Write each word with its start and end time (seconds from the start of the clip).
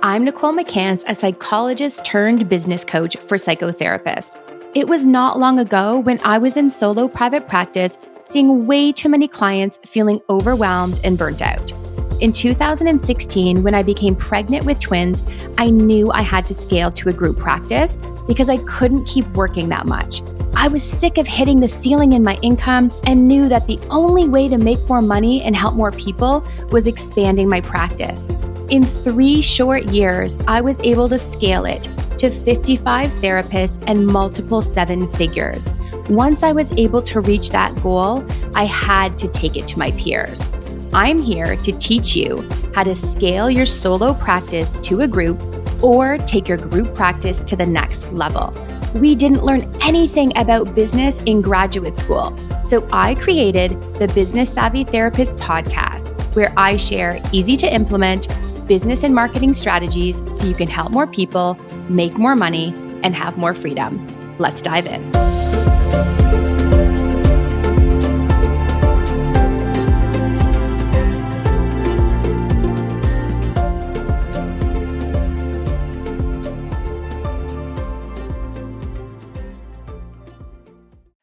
I'm 0.00 0.24
Nicole 0.24 0.52
McCance, 0.52 1.02
a 1.08 1.14
psychologist 1.14 2.04
turned 2.04 2.48
business 2.48 2.84
coach 2.84 3.16
for 3.16 3.36
psychotherapists. 3.36 4.36
It 4.72 4.86
was 4.86 5.04
not 5.04 5.40
long 5.40 5.58
ago 5.58 5.98
when 5.98 6.20
I 6.22 6.38
was 6.38 6.56
in 6.56 6.70
solo 6.70 7.08
private 7.08 7.48
practice, 7.48 7.98
seeing 8.24 8.68
way 8.68 8.92
too 8.92 9.08
many 9.08 9.26
clients 9.26 9.80
feeling 9.84 10.20
overwhelmed 10.30 11.00
and 11.02 11.18
burnt 11.18 11.42
out. 11.42 11.72
In 12.20 12.30
2016, 12.30 13.64
when 13.64 13.74
I 13.74 13.82
became 13.82 14.14
pregnant 14.14 14.64
with 14.64 14.78
twins, 14.78 15.24
I 15.58 15.70
knew 15.70 16.12
I 16.12 16.22
had 16.22 16.46
to 16.46 16.54
scale 16.54 16.92
to 16.92 17.08
a 17.08 17.12
group 17.12 17.36
practice 17.36 17.96
because 18.28 18.48
I 18.48 18.58
couldn't 18.58 19.04
keep 19.04 19.26
working 19.30 19.68
that 19.70 19.86
much. 19.86 20.22
I 20.54 20.68
was 20.68 20.84
sick 20.84 21.18
of 21.18 21.26
hitting 21.26 21.58
the 21.58 21.66
ceiling 21.66 22.12
in 22.12 22.22
my 22.22 22.38
income 22.42 22.92
and 23.04 23.26
knew 23.26 23.48
that 23.48 23.66
the 23.66 23.80
only 23.90 24.28
way 24.28 24.48
to 24.48 24.58
make 24.58 24.88
more 24.88 25.02
money 25.02 25.42
and 25.42 25.56
help 25.56 25.74
more 25.74 25.90
people 25.90 26.46
was 26.70 26.86
expanding 26.86 27.48
my 27.48 27.60
practice. 27.60 28.30
In 28.70 28.84
three 28.84 29.40
short 29.40 29.84
years, 29.84 30.36
I 30.46 30.60
was 30.60 30.78
able 30.80 31.08
to 31.08 31.18
scale 31.18 31.64
it 31.64 31.84
to 32.18 32.28
55 32.28 33.10
therapists 33.12 33.82
and 33.86 34.06
multiple 34.06 34.60
seven 34.60 35.08
figures. 35.08 35.72
Once 36.10 36.42
I 36.42 36.52
was 36.52 36.70
able 36.72 37.00
to 37.02 37.20
reach 37.20 37.48
that 37.48 37.74
goal, 37.82 38.26
I 38.54 38.66
had 38.66 39.16
to 39.18 39.28
take 39.28 39.56
it 39.56 39.66
to 39.68 39.78
my 39.78 39.92
peers. 39.92 40.50
I'm 40.92 41.22
here 41.22 41.56
to 41.56 41.72
teach 41.72 42.14
you 42.14 42.46
how 42.74 42.82
to 42.82 42.94
scale 42.94 43.50
your 43.50 43.64
solo 43.64 44.12
practice 44.12 44.76
to 44.82 45.00
a 45.00 45.08
group 45.08 45.40
or 45.82 46.18
take 46.18 46.46
your 46.46 46.58
group 46.58 46.94
practice 46.94 47.40
to 47.40 47.56
the 47.56 47.66
next 47.66 48.12
level. 48.12 48.52
We 48.94 49.14
didn't 49.14 49.44
learn 49.44 49.62
anything 49.80 50.36
about 50.36 50.74
business 50.74 51.20
in 51.24 51.40
graduate 51.40 51.96
school, 51.96 52.36
so 52.64 52.86
I 52.92 53.14
created 53.14 53.70
the 53.94 54.08
Business 54.14 54.52
Savvy 54.52 54.84
Therapist 54.84 55.36
podcast, 55.36 56.10
where 56.34 56.52
I 56.56 56.76
share 56.76 57.18
easy 57.32 57.56
to 57.58 57.72
implement 57.72 58.28
business 58.68 59.02
and 59.02 59.14
marketing 59.14 59.54
strategies 59.54 60.18
so 60.38 60.46
you 60.46 60.54
can 60.54 60.68
help 60.68 60.92
more 60.92 61.06
people, 61.06 61.54
make 61.88 62.16
more 62.18 62.36
money, 62.36 62.74
and 63.02 63.16
have 63.16 63.38
more 63.38 63.54
freedom. 63.54 64.06
Let's 64.38 64.62
dive 64.62 64.86
in. 64.86 65.10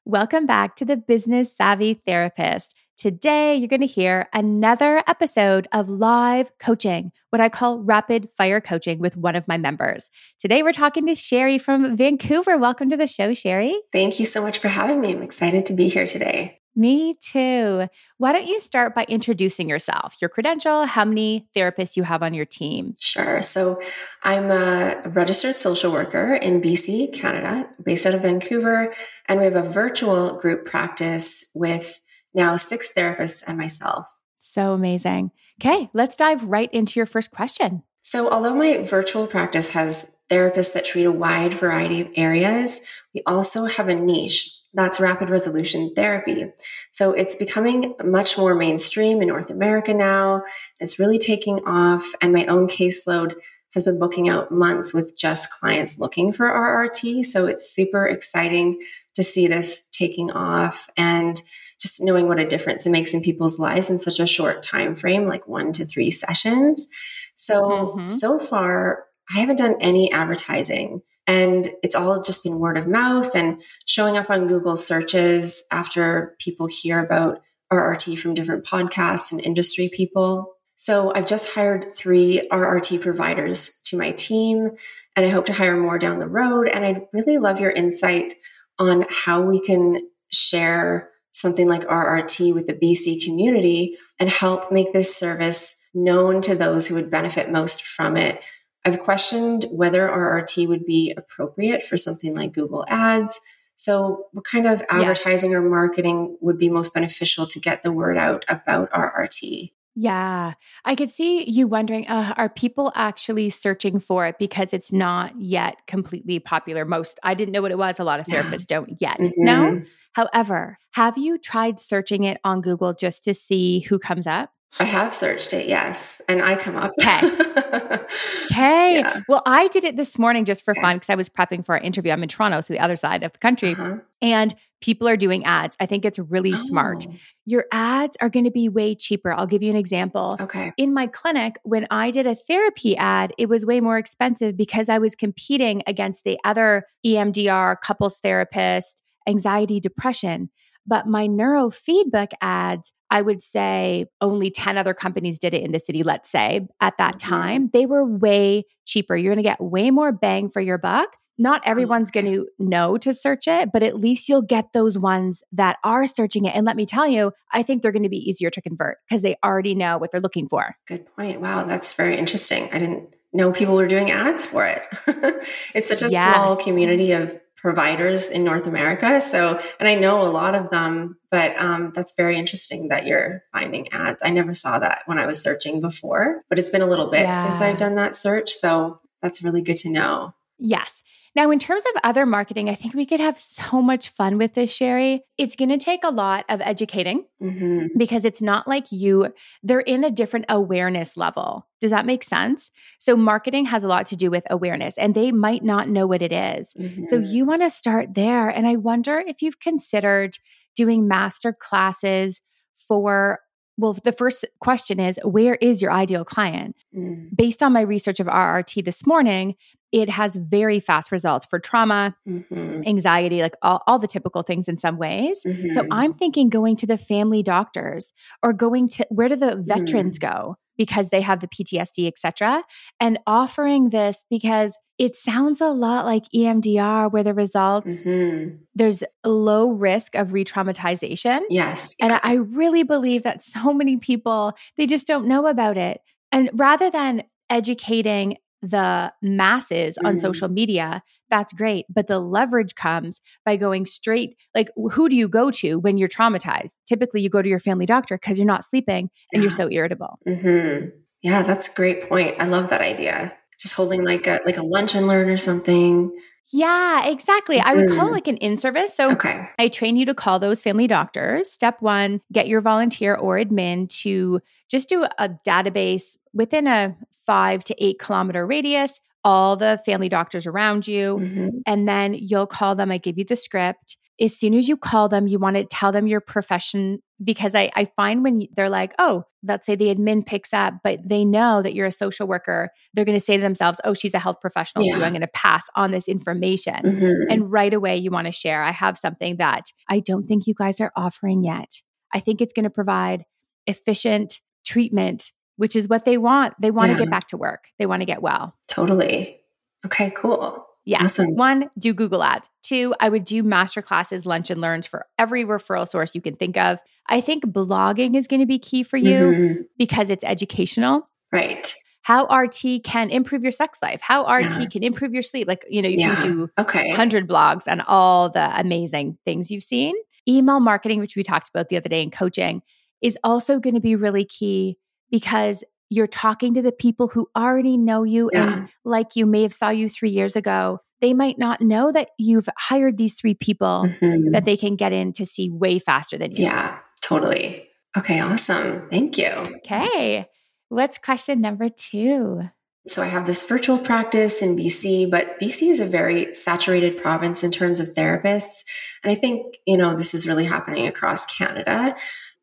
Welcome 0.08 0.46
back 0.46 0.78
to 0.78 0.86
the 0.86 0.96
Business 0.96 1.54
Savvy 1.54 2.02
Therapist. 2.06 2.74
Today, 2.98 3.58
you're 3.58 3.68
going 3.68 3.82
to 3.82 3.88
hear 3.88 4.30
another 4.32 5.04
episode 5.06 5.68
of 5.74 5.90
live 5.90 6.58
coaching, 6.60 7.12
what 7.30 7.42
I 7.42 7.50
call 7.50 7.80
rapid 7.80 8.30
fire 8.38 8.62
coaching 8.62 9.00
with 9.00 9.18
one 9.18 9.36
of 9.36 9.50
my 9.50 9.58
members. 9.58 10.10
Today, 10.40 10.64
we're 10.64 10.72
talking 10.72 11.06
to 11.08 11.14
Sherry 11.16 11.58
from 11.58 11.98
Vancouver. 11.98 12.58
Welcome 12.58 12.90
to 12.92 12.96
the 12.96 13.06
show, 13.06 13.34
Sherry. 13.34 13.76
Thank 13.92 14.18
you 14.18 14.24
so 14.24 14.42
much 14.42 14.60
for 14.60 14.70
having 14.70 15.02
me. 15.02 15.12
I'm 15.12 15.22
excited 15.22 15.66
to 15.66 15.74
be 15.74 15.90
here 15.90 16.08
today. 16.08 16.62
Me 16.74 17.18
too. 17.22 17.88
Why 18.18 18.32
don't 18.32 18.48
you 18.48 18.62
start 18.62 18.96
by 18.96 19.06
introducing 19.10 19.68
yourself, 19.68 20.16
your 20.22 20.30
credential, 20.30 20.86
how 20.86 21.04
many 21.04 21.50
therapists 21.54 21.98
you 21.98 22.04
have 22.04 22.24
on 22.24 22.34
your 22.34 22.46
team? 22.46 22.94
Sure. 22.98 23.42
So, 23.42 23.82
I'm 24.24 24.52
a 24.52 25.02
registered 25.08 25.58
social 25.58 25.92
worker 25.92 26.36
in 26.36 26.62
BC, 26.62 27.12
Canada, 27.12 27.68
based 27.84 28.06
out 28.06 28.14
of 28.14 28.22
Vancouver, 28.22 28.94
and 29.26 29.40
we 29.40 29.46
have 29.46 29.56
a 29.56 29.70
virtual 29.70 30.40
group 30.40 30.64
practice 30.64 31.50
with 31.54 32.00
now 32.36 32.56
six 32.58 32.94
therapists 32.94 33.44
and 33.48 33.58
myself. 33.58 34.16
So 34.38 34.74
amazing. 34.74 35.32
Okay, 35.62 35.90
let's 35.94 36.18
dive 36.18 36.44
right 36.44 36.72
into 36.74 37.00
your 37.00 37.06
first 37.06 37.32
question. 37.32 37.84
So, 38.04 38.30
although 38.30 38.54
my 38.54 38.78
virtual 38.84 39.26
practice 39.26 39.70
has 39.70 40.16
therapists 40.30 40.74
that 40.74 40.86
treat 40.86 41.06
a 41.06 41.12
wide 41.12 41.54
variety 41.54 42.02
of 42.02 42.10
areas, 42.16 42.82
we 43.14 43.22
also 43.26 43.66
have 43.66 43.88
a 43.88 43.96
niche 43.96 44.52
that's 44.76 45.00
rapid 45.00 45.30
resolution 45.30 45.94
therapy. 45.96 46.52
So 46.92 47.14
it's 47.14 47.36
becoming 47.36 47.96
much 48.04 48.38
more 48.38 48.54
mainstream 48.56 49.22
in 49.22 49.30
North 49.30 49.50
America 49.50 49.94
now. 49.94 50.44
It's 50.80 51.00
really 51.00 51.18
taking 51.18 51.66
off, 51.66 52.14
and 52.22 52.34
my 52.34 52.46
own 52.46 52.68
caseload 52.68 53.36
has 53.74 53.84
been 53.84 54.00
booking 54.00 54.30
out 54.30 54.52
months 54.52 54.94
with 54.94 55.18
just 55.18 55.50
clients 55.50 55.98
looking 55.98 56.34
for 56.34 56.46
RRT. 56.46 57.26
So 57.26 57.46
it's 57.46 57.74
super 57.74 58.06
exciting 58.06 58.82
to 59.16 59.24
see 59.24 59.48
this 59.48 59.88
taking 59.92 60.30
off 60.32 60.90
and 60.98 61.42
just 61.80 62.02
knowing 62.02 62.28
what 62.28 62.40
a 62.40 62.48
difference 62.48 62.86
it 62.86 62.92
makes 62.92 63.14
in 63.14 63.22
people's 63.22 63.60
lives 63.60 63.90
in 63.90 64.00
such 64.00 64.20
a 64.20 64.28
short 64.28 64.64
time 64.64 64.96
frame, 64.96 65.28
like 65.28 65.48
one 65.48 65.72
to 65.74 65.86
three 65.86 66.12
sessions. 66.12 66.88
So 67.36 67.64
mm-hmm. 67.70 68.08
so 68.08 68.40
far, 68.40 69.06
I 69.34 69.40
haven't 69.40 69.58
done 69.58 69.76
any 69.80 70.12
advertising. 70.12 71.02
And 71.28 71.70
it's 71.82 71.96
all 71.96 72.22
just 72.22 72.44
been 72.44 72.60
word 72.60 72.78
of 72.78 72.88
mouth 72.88 73.36
and 73.36 73.62
showing 73.86 74.16
up 74.16 74.30
on 74.30 74.48
Google 74.48 74.78
searches 74.78 75.64
after 75.72 76.36
people 76.40 76.68
hear 76.68 77.04
about 77.04 77.42
RRT 77.74 78.20
from 78.20 78.36
different 78.36 78.64
podcasts 78.64 79.32
and 79.32 79.42
industry 79.42 79.90
people. 79.92 80.54
So 80.78 81.12
I've 81.16 81.26
just 81.26 81.52
hired 81.52 81.92
three 81.94 82.48
RRT 82.52 83.02
providers 83.02 83.82
to 83.86 83.98
my 83.98 84.12
team, 84.12 84.72
and 85.16 85.26
I 85.26 85.30
hope 85.30 85.46
to 85.46 85.54
hire 85.54 85.78
more 85.78 85.98
down 85.98 86.20
the 86.20 86.28
road. 86.28 86.68
And 86.68 86.86
I'd 86.86 87.08
really 87.12 87.38
love 87.38 87.60
your 87.60 87.72
insight 87.72 88.36
on 88.78 89.06
how 89.10 89.42
we 89.42 89.60
can 89.60 90.08
share 90.32 91.10
something 91.36 91.68
like 91.68 91.84
RRT 91.84 92.54
with 92.54 92.66
the 92.66 92.74
BC 92.74 93.24
community 93.24 93.98
and 94.20 94.30
help 94.30 94.72
make 94.72 94.94
this 94.94 95.16
service 95.16 95.76
known 95.94 96.42
to 96.42 96.56
those 96.56 96.88
who 96.88 96.96
would 96.96 97.12
benefit 97.12 97.52
most 97.52 97.84
from 97.84 98.18
it 98.18 98.42
I've 98.86 99.00
questioned 99.00 99.66
whether 99.72 100.08
RRT 100.08 100.68
would 100.68 100.86
be 100.86 101.12
appropriate 101.18 101.84
for 101.84 101.98
something 101.98 102.36
like 102.36 102.54
Google 102.54 102.86
Ads. 102.88 103.42
So, 103.78 104.28
what 104.32 104.46
kind 104.46 104.68
of 104.68 104.84
advertising 104.90 105.52
yes. 105.52 105.58
or 105.58 105.64
marketing 105.64 106.38
would 106.40 106.60
be 106.60 106.70
most 106.70 106.94
beneficial 106.94 107.48
to 107.48 107.60
get 107.60 107.82
the 107.82 107.92
word 107.92 108.16
out 108.16 108.46
about 108.48 108.92
RRT? 108.92 109.72
Yeah, 109.98 110.54
I 110.84 110.96
could 110.96 111.10
see 111.10 111.50
you 111.50 111.68
wondering 111.68 112.06
uh, 112.08 112.34
are 112.36 112.50
people 112.50 112.92
actually 112.96 113.50
searching 113.50 114.02
for 114.02 114.28
it 114.28 114.36
because 114.38 114.74
it's 114.74 114.92
not 114.92 115.34
yet 115.40 115.78
completely 115.88 116.40
popular? 116.40 116.84
Most, 116.84 117.18
I 117.24 117.34
didn't 117.34 117.54
know 117.54 117.62
what 117.62 117.72
it 117.72 117.78
was. 117.78 117.98
A 117.98 118.04
lot 118.04 118.20
of 118.20 118.26
therapists 118.28 118.68
don't 118.68 119.00
yet 119.00 119.20
mm-hmm. 119.20 119.44
know. 119.44 119.82
However, 120.12 120.78
have 120.94 121.18
you 121.18 121.38
tried 121.38 121.80
searching 121.80 122.26
it 122.26 122.40
on 122.44 122.62
Google 122.62 122.94
just 122.94 123.24
to 123.24 123.34
see 123.34 123.82
who 123.82 123.98
comes 123.98 124.28
up? 124.28 124.52
I 124.80 124.84
have 124.84 125.14
searched 125.14 125.54
it, 125.54 125.68
yes. 125.68 126.22
And 126.28 126.42
I 126.42 126.56
come 126.56 126.76
up. 126.76 126.92
Okay. 127.00 127.20
okay. 128.46 129.00
Yeah. 129.00 129.22
Well, 129.28 129.42
I 129.46 129.70
did 129.70 129.86
it 129.86 129.96
this 129.96 130.20
morning 130.20 130.44
just 130.44 130.66
for 130.66 130.72
okay. 130.72 130.82
fun 130.82 130.96
because 130.98 131.10
I 131.10 131.16
was 131.16 131.30
prepping 131.30 131.66
for 131.66 131.76
our 131.76 131.82
interview. 131.82 132.12
I'm 132.12 132.22
in 132.24 132.30
Toronto, 132.30 132.60
so 132.60 132.74
the 132.74 132.80
other 132.80 132.98
side 132.98 133.24
of 133.24 133.32
the 133.32 133.40
country. 133.40 133.72
Uh-huh. 133.72 133.98
And 134.22 134.54
people 134.82 135.08
are 135.08 135.16
doing 135.16 135.46
ads. 135.46 135.78
I 135.80 135.86
think 135.86 136.04
it's 136.04 136.20
really 136.20 136.54
oh. 136.54 136.56
smart. 136.56 137.08
Your 137.46 137.66
ads 137.72 138.18
are 138.20 138.30
going 138.30 138.46
to 138.46 138.52
be 138.52 138.68
way 138.68 138.96
cheaper. 138.96 139.32
I'll 139.32 139.48
give 139.48 139.64
you 139.64 139.70
an 139.70 139.78
example. 139.78 140.36
Okay. 140.42 140.74
In 140.78 140.94
my 140.94 141.08
clinic, 141.08 141.58
when 141.64 141.88
I 141.90 142.12
did 142.12 142.28
a 142.28 142.36
therapy 142.36 142.98
ad, 142.98 143.34
it 143.38 143.48
was 143.48 143.66
way 143.66 143.80
more 143.80 143.98
expensive 143.98 144.58
because 144.58 144.90
I 144.90 144.98
was 144.98 145.16
competing 145.16 145.84
against 145.88 146.26
the 146.26 146.38
other 146.44 146.86
EMDR 147.06 147.80
couples 147.82 148.20
therapist, 148.20 149.02
anxiety, 149.28 149.80
depression. 149.80 150.50
But 150.88 151.08
my 151.08 151.28
neurofeedback 151.28 152.34
ads, 152.42 152.94
I 153.10 153.22
would 153.22 153.42
say 153.42 154.06
only 154.22 154.52
10 154.52 154.78
other 154.78 154.94
companies 154.94 155.40
did 155.40 155.54
it 155.54 155.64
in 155.64 155.72
the 155.72 155.80
city, 155.80 156.04
let's 156.04 156.30
say 156.30 156.68
at 156.80 156.98
that 156.98 157.18
mm-hmm. 157.18 157.34
time. 157.34 157.70
They 157.74 157.86
were 157.86 158.06
way 158.06 158.64
cheaper. 158.86 159.16
You're 159.16 159.34
going 159.34 159.44
to 159.44 159.50
get 159.50 159.62
way 159.62 159.92
more 159.92 160.12
bang 160.12 160.50
for 160.50 160.62
your 160.62 160.78
buck. 160.78 161.16
Not 161.38 161.62
everyone's 161.66 162.12
going 162.12 162.28
to 162.28 162.48
know 162.60 162.98
to 163.00 163.14
search 163.14 163.48
it, 163.48 163.72
but 163.74 163.84
at 163.84 164.00
least 164.00 164.30
you'll 164.30 164.42
get 164.42 164.72
those 164.72 164.98
ones 164.98 165.44
that 165.52 165.78
are 165.84 166.06
searching 166.06 166.46
it. 166.46 166.56
And 166.56 166.66
let 166.66 166.78
me 166.78 166.86
tell 166.86 167.06
you, 167.06 167.34
I 167.52 167.62
think 167.62 167.82
they're 167.82 167.92
going 167.92 168.04
to 168.04 168.10
be 168.10 168.30
easier 168.30 168.50
to 168.50 168.62
convert 168.62 169.00
because 169.08 169.22
they 169.22 169.36
already 169.44 169.76
know 169.76 169.98
what 169.98 170.12
they're 170.12 170.22
looking 170.22 170.48
for. 170.48 170.76
Good 170.88 171.06
point. 171.16 171.42
Wow, 171.42 171.66
that's 171.66 171.92
very 171.92 172.18
interesting. 172.18 172.70
I 172.72 172.80
didn't 172.80 173.14
know 173.34 173.52
people 173.52 173.76
were 173.76 173.88
doing 173.88 174.12
ads 174.12 174.46
for 174.46 174.66
it. 174.66 174.88
it's 175.76 175.90
such 175.90 176.02
a 176.02 176.10
yes. 176.10 176.36
small 176.36 176.56
community 176.56 177.12
of 177.12 177.38
providers 177.66 178.30
in 178.30 178.44
North 178.44 178.68
America. 178.68 179.20
So, 179.20 179.60
and 179.80 179.90
I 179.90 179.96
know 179.96 180.22
a 180.22 180.30
lot 180.30 180.54
of 180.54 180.70
them, 180.70 181.18
but 181.32 181.56
um, 181.58 181.94
that's 181.96 182.14
very 182.14 182.38
interesting 182.38 182.90
that 182.90 183.08
you're 183.08 183.42
finding 183.52 183.92
ads. 183.92 184.22
I 184.24 184.30
never 184.30 184.54
saw 184.54 184.78
that 184.78 185.02
when 185.08 185.18
I 185.18 185.26
was 185.26 185.42
searching 185.42 185.82
before, 185.82 186.44
but 186.48 186.60
it's 186.60 186.70
been 186.70 186.84
a 186.84 186.86
little 186.86 187.10
bit 187.10 187.22
yeah. 187.22 187.44
since 187.44 187.62
I've 187.62 187.78
done 187.78 187.96
that 187.96 188.14
search. 188.14 188.52
So 188.52 189.00
that's 189.24 189.42
really 189.42 189.64
good 189.64 189.78
to 189.78 189.90
know. 189.90 190.36
Yes. 190.60 191.02
Now, 191.36 191.52
in 191.52 191.60
terms 191.60 191.84
of 191.94 192.02
other 192.04 192.26
marketing, 192.26 192.70
I 192.70 192.76
think 192.76 192.94
we 192.94 193.06
could 193.06 193.20
have 193.20 193.38
so 193.38 193.82
much 193.82 194.08
fun 194.10 194.38
with 194.38 194.54
this, 194.54 194.74
Sherry. 194.74 195.22
It's 195.38 195.58
going 195.58 195.70
to 195.70 195.78
take 195.78 196.06
a 196.06 196.10
lot 196.10 196.46
of 196.48 196.62
educating 196.62 197.26
mm-hmm. 197.42 197.88
because 197.98 198.24
it's 198.24 198.42
not 198.42 198.70
like 198.70 198.92
you, 198.92 199.34
they're 199.62 199.82
in 199.82 200.06
a 200.06 200.12
different 200.12 200.46
awareness 200.48 201.18
level. 201.18 201.68
Does 201.82 201.92
that 201.92 202.06
make 202.06 202.24
sense? 202.24 202.72
So, 203.00 203.18
marketing 203.18 203.66
has 203.66 203.84
a 203.84 203.88
lot 203.88 204.06
to 204.08 204.16
do 204.16 204.32
with 204.32 204.44
awareness, 204.50 204.98
and 204.98 205.14
they 205.14 205.34
might 205.34 205.64
not 205.64 205.90
know 205.90 206.08
what 206.08 206.22
it 206.22 206.32
is. 206.32 206.74
Mm-hmm. 206.80 207.04
So, 207.04 207.18
you 207.18 207.46
want 207.46 207.64
to 207.64 207.70
start 207.70 208.14
there. 208.14 208.48
And 208.48 208.66
I 208.66 208.78
wonder 208.78 209.20
if 209.20 209.42
you've 209.42 209.60
considered 209.60 210.38
doing 210.76 211.08
master 211.08 211.54
classes 211.54 212.42
for 212.76 213.40
well, 213.78 213.94
the 213.94 214.14
first 214.14 214.46
question 214.62 215.00
is 215.00 215.20
where 215.24 215.56
is 215.56 215.82
your 215.82 215.92
ideal 215.92 216.24
client? 216.24 216.78
Mm. 216.96 217.36
Based 217.36 217.62
on 217.62 217.74
my 217.74 217.82
research 217.82 218.22
of 218.22 218.28
RRT 218.28 218.86
this 218.86 219.06
morning, 219.06 219.56
it 220.02 220.10
has 220.10 220.36
very 220.36 220.80
fast 220.82 221.10
results 221.12 221.46
for 221.46 221.58
trauma, 221.58 222.14
Mm-hmm. 222.28 222.82
anxiety, 222.86 223.42
like 223.42 223.56
all, 223.62 223.82
all 223.88 223.98
the 223.98 224.08
typical 224.16 224.44
things 224.44 224.68
in 224.68 224.78
some 224.78 224.98
ways. 224.98 225.42
So 225.42 225.50
Mhm. 225.84 225.88
I'm 225.90 226.14
thinking 226.14 226.50
going 226.50 226.76
to 226.78 226.88
the 226.88 226.98
family 226.98 227.42
doctors 227.44 228.12
or 228.44 228.52
going 228.52 228.90
to 228.90 229.08
where 229.10 229.30
do 229.30 229.38
the 229.38 229.56
veterans 229.66 230.20
go 230.20 230.58
because 230.78 231.10
they 231.10 231.22
have 231.22 231.40
the 231.40 231.48
PTSD, 231.48 232.08
et 232.08 232.18
cetera, 232.18 232.62
and 233.00 233.18
offering 233.26 233.90
this 233.92 234.26
because 234.30 234.78
it 234.98 235.16
sounds 235.16 235.62
a 235.62 235.70
lot 235.70 236.04
like 236.06 236.24
EMDR 236.34 237.08
where 237.12 237.24
the 237.24 237.34
results, 237.34 238.04
Mhm. 238.04 238.60
there's 238.76 239.02
a 239.24 239.30
low 239.30 239.72
risk 239.72 240.16
of 240.16 240.34
re 240.34 240.44
traumatization. 240.44 241.40
Yes. 241.50 241.96
And 242.02 242.20
I 242.22 242.34
really 242.34 242.84
believe 242.84 243.24
that 243.24 243.42
so 243.42 243.74
many 243.74 243.96
people, 243.98 244.54
they 244.78 244.88
just 244.88 245.08
don't 245.08 245.28
know 245.28 245.48
about 245.48 245.78
it. 245.78 246.02
And 246.34 246.50
rather 246.54 246.90
than 246.92 247.24
educating 247.50 248.38
the 248.70 249.14
masses 249.22 249.98
on 250.04 250.16
Mhm. 250.16 250.20
social 250.22 250.48
media, 250.50 251.02
that's 251.30 251.54
great. 251.54 251.86
But 251.90 252.08
the 252.08 252.20
leverage 252.20 252.76
comes 252.76 253.22
by 253.46 253.56
going 253.58 253.86
straight, 253.86 254.36
like, 254.54 254.70
who 254.92 255.10
do 255.10 255.16
you 255.16 255.28
go 255.28 255.52
to 255.52 255.76
when 255.80 255.98
you're 255.98 256.08
traumatized? 256.10 256.78
Typically, 256.88 257.22
you 257.22 257.30
go 257.30 257.42
to 257.42 257.50
your 257.50 257.60
family 257.60 257.86
doctor 257.86 258.16
because 258.18 258.38
you're 258.38 258.48
not 258.48 258.64
sleeping 258.64 259.10
and 259.34 259.42
you're 259.44 259.52
so 259.52 259.70
irritable. 259.72 260.20
hmm 260.26 260.88
Yeah, 261.22 261.44
that's 261.44 261.70
a 261.72 261.76
great 261.76 262.08
point. 262.10 262.36
I 262.40 262.46
love 262.46 262.70
that 262.70 262.82
idea. 262.82 263.34
Just 263.60 263.76
holding 263.76 264.04
like 264.04 264.28
a 264.28 264.42
like 264.46 264.58
a 264.58 264.64
lunch 264.66 264.96
and 264.96 265.08
learn 265.08 265.30
or 265.30 265.38
something. 265.38 266.12
Yeah, 266.52 267.06
exactly. 267.08 267.60
I 267.60 267.74
would 267.74 267.88
call 267.90 268.08
it 268.08 268.10
Mhm. 268.10 268.14
like 268.14 268.28
an 268.28 268.38
in 268.38 268.58
service. 268.58 268.94
So 268.96 269.12
Okay. 269.12 269.50
I 269.58 269.68
train 269.68 269.96
you 269.96 270.06
to 270.06 270.14
call 270.14 270.40
those 270.40 270.62
family 270.62 270.88
doctors. 270.88 271.52
Step 271.52 271.82
one, 271.82 272.22
get 272.32 272.48
your 272.48 272.62
volunteer 272.62 273.16
or 273.16 273.38
admin 273.38 273.90
to 274.02 274.42
just 274.70 274.88
do 274.90 275.04
a 275.18 275.30
database 275.48 276.18
within 276.34 276.68
a 276.68 276.96
five 277.14 277.64
to 277.66 277.84
eight 277.84 277.98
kilometer 278.00 278.46
radius, 278.46 279.02
all 279.24 279.56
the 279.58 279.82
family 279.86 280.08
doctors 280.10 280.46
around 280.46 280.88
you. 280.88 281.18
Mhm. 281.20 281.62
And 281.66 281.88
then 281.88 282.14
you'll 282.14 282.46
call 282.48 282.76
them. 282.76 282.92
I 282.92 283.00
give 283.00 283.18
you 283.18 283.26
the 283.26 283.36
script. 283.36 283.98
As 284.20 284.38
soon 284.38 284.54
as 284.54 284.68
you 284.70 284.78
call 284.78 285.10
them, 285.10 285.28
you 285.28 285.40
want 285.40 285.58
to 285.58 285.66
tell 285.66 285.92
them 285.92 286.08
your 286.08 286.22
profession 286.22 287.00
because 287.24 287.56
I, 287.56 287.72
I 287.76 287.86
find 287.86 288.24
when 288.24 288.48
they're 288.56 288.70
like, 288.70 288.94
oh, 289.00 289.24
let's 289.44 289.66
say 289.66 289.76
the 289.76 289.94
admin 289.94 290.26
picks 290.26 290.54
up, 290.54 290.76
but 290.84 291.00
they 291.06 291.26
know 291.26 291.62
that 291.62 291.74
you're 291.74 291.88
a 291.88 291.92
social 291.92 292.28
worker, 292.28 292.70
they're 292.94 293.06
going 293.06 293.18
to 293.18 293.24
say 293.24 293.36
to 293.38 293.42
themselves, 293.44 293.80
oh, 293.84 293.94
she's 293.94 294.14
a 294.14 294.20
health 294.20 294.38
professional 294.42 294.84
too. 294.84 294.98
Yeah. 294.98 295.06
I'm 295.06 295.12
going 295.12 295.22
to 295.22 295.28
pass 295.28 295.64
on 295.76 295.92
this 295.92 296.08
information. 296.08 296.76
Mhm. 296.76 297.26
And 297.30 297.52
right 297.52 297.74
away, 297.74 297.98
you 297.98 298.12
want 298.12 298.26
to 298.26 298.32
share. 298.32 298.64
I 298.64 298.72
have 298.72 298.98
something 298.98 299.38
that 299.38 299.66
I 299.90 300.00
don't 300.00 300.24
think 300.24 300.48
you 300.48 300.54
guys 300.54 300.80
are 300.82 300.92
offering 300.96 301.44
yet. 301.44 301.82
I 302.14 302.20
think 302.20 302.42
it's 302.42 302.54
going 302.54 302.68
to 302.68 302.70
provide 302.74 303.24
efficient 303.68 304.42
treatment, 304.66 305.32
which 305.58 305.76
is 305.76 305.88
what 305.88 306.06
they 306.06 306.18
want. 306.18 306.54
They 306.60 306.72
want 306.72 306.92
to 306.92 306.98
get 306.98 307.10
back 307.10 307.28
to 307.30 307.38
work, 307.38 307.66
they 307.80 307.86
want 307.86 308.02
to 308.02 308.06
get 308.06 308.22
well. 308.22 308.56
Totally. 308.68 309.42
Okay, 309.86 310.12
cool. 310.16 310.66
Yes. 310.86 311.04
Awesome. 311.20 311.36
One, 311.36 311.70
do 311.80 311.94
Google 311.94 312.24
ads. 312.24 312.48
Two, 312.62 312.94
I 313.00 313.10
would 313.10 313.24
do 313.24 313.42
master 313.44 313.82
classes, 313.82 314.26
lunch 314.26 314.50
and 314.52 314.62
learns 314.62 314.86
for 314.86 315.08
every 315.18 315.44
referral 315.44 315.88
source 315.88 316.14
you 316.14 316.22
can 316.22 316.36
think 316.36 316.58
of. 316.58 316.80
I 317.08 317.22
think 317.22 317.44
blogging 317.46 318.16
is 318.16 318.28
going 318.28 318.40
to 318.40 318.46
be 318.46 318.60
key 318.60 318.84
for 318.84 318.98
you 318.98 319.14
Mhm. 319.14 319.66
because 319.78 320.10
it's 320.10 320.24
educational. 320.24 321.10
Right. 321.32 321.74
How 322.04 322.26
RT 322.28 322.80
can 322.84 323.10
improve 323.10 323.42
your 323.42 323.52
sex 323.52 323.80
life, 323.82 324.00
how 324.02 324.26
RT 324.26 324.60
Yeah. 324.62 324.66
can 324.68 324.84
improve 324.84 325.12
your 325.12 325.24
sleep. 325.24 325.48
Like, 325.48 325.66
you 325.68 325.82
know, 325.82 325.90
you 325.90 325.98
Yeah. 325.98 326.16
can 326.16 326.32
do 326.32 326.50
Okay. 326.60 326.90
100 326.92 327.28
blogs 327.28 327.68
on 327.68 327.82
all 327.82 328.30
the 328.30 328.58
amazing 328.60 329.18
things 329.26 329.50
you've 329.50 329.64
seen. 329.64 329.96
Email 330.28 330.60
marketing, 330.60 331.00
which 331.00 331.16
we 331.16 331.24
talked 331.24 331.50
about 331.50 331.70
the 331.70 331.78
other 331.78 331.90
day 331.90 332.04
in 332.04 332.12
coaching, 332.12 332.62
is 333.02 333.18
also 333.24 333.60
going 333.60 333.74
to 333.74 333.80
be 333.82 333.96
really 333.96 334.24
key 334.24 334.78
because 335.10 335.64
you're 335.90 336.08
talking 336.08 336.54
to 336.56 336.62
the 336.62 336.72
people 336.72 337.08
who 337.08 337.28
already 337.36 337.78
know 337.78 338.04
you 338.04 338.30
Yeah. 338.34 338.54
and 338.58 338.70
like 338.84 339.16
you 339.16 339.26
may 339.26 339.44
have 339.44 339.54
saw 339.54 339.70
you 339.70 339.88
3 339.90 340.10
years 340.10 340.36
ago. 340.36 340.80
They 341.02 341.14
might 341.14 341.38
not 341.38 341.62
know 341.62 341.92
that 341.92 342.10
you've 342.18 342.50
hired 342.58 342.98
these 342.98 343.16
three 343.16 343.36
people 343.36 343.90
Mhm. 344.02 344.32
that 344.32 344.46
they 344.46 344.58
can 344.58 344.76
get 344.76 344.94
in 344.94 345.14
to 345.14 345.26
see 345.26 345.50
way 345.50 345.78
faster 345.78 346.18
than 346.18 346.32
you. 346.32 346.44
Yeah, 346.44 346.78
totally. 347.02 347.68
Okay, 347.98 348.20
awesome. 348.20 348.88
Thank 348.90 349.18
you. 349.18 349.30
Okay. 349.58 350.26
What's 350.70 350.98
question 350.98 351.42
number 351.42 351.70
2? 351.70 352.42
So 352.88 353.02
I 353.02 353.08
have 353.08 353.26
this 353.26 353.44
virtual 353.44 353.78
practice 353.80 354.42
in 354.42 354.56
BC, 354.56 355.06
but 355.10 355.40
BC 355.40 355.70
is 355.70 355.80
a 355.80 355.86
very 355.86 356.34
saturated 356.36 357.02
province 357.02 357.44
in 357.44 357.52
terms 357.52 357.80
of 357.80 357.88
therapists. 357.96 358.64
And 359.04 359.12
I 359.12 359.16
think, 359.16 359.58
you 359.66 359.76
know, 359.78 359.96
this 359.96 360.14
is 360.14 360.28
really 360.28 360.46
happening 360.46 360.88
across 360.88 361.26
Canada, 361.26 361.96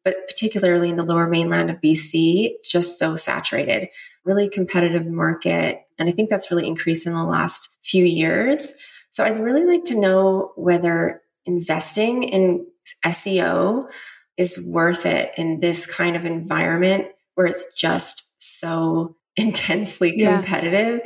but 0.05 0.17
particularly 0.29 0.91
in 0.91 0.97
the 0.97 1.03
lower 1.05 1.29
mainland 1.29 1.71
of 1.71 1.81
BC, 1.81 2.51
it's 2.55 2.71
just 2.71 2.99
so 2.99 3.17
saturated. 3.17 3.89
Really 4.25 4.49
competitive 4.49 5.07
market. 5.07 5.83
And 5.99 6.09
I 6.09 6.13
think 6.13 6.31
that's 6.31 6.51
really 6.51 6.67
increased 6.67 7.07
in 7.07 7.15
the 7.15 7.25
last 7.25 7.79
few 7.83 8.05
years. 8.05 8.75
So 9.11 9.25
I'd 9.25 9.41
really 9.41 9.65
like 9.65 9.85
to 9.85 9.99
know 10.01 10.53
whether 10.57 11.23
investing 11.45 12.23
in 12.23 12.67
SEO 13.05 13.87
is 14.37 14.67
worth 14.73 15.07
it 15.07 15.33
in 15.37 15.61
this 15.61 15.87
kind 15.87 16.17
of 16.17 16.25
environment 16.25 17.09
where 17.35 17.47
it's 17.47 17.67
just 17.75 18.35
so 18.43 19.17
intensely 19.37 20.15
Yeah. 20.19 20.37
competitive. 20.37 21.01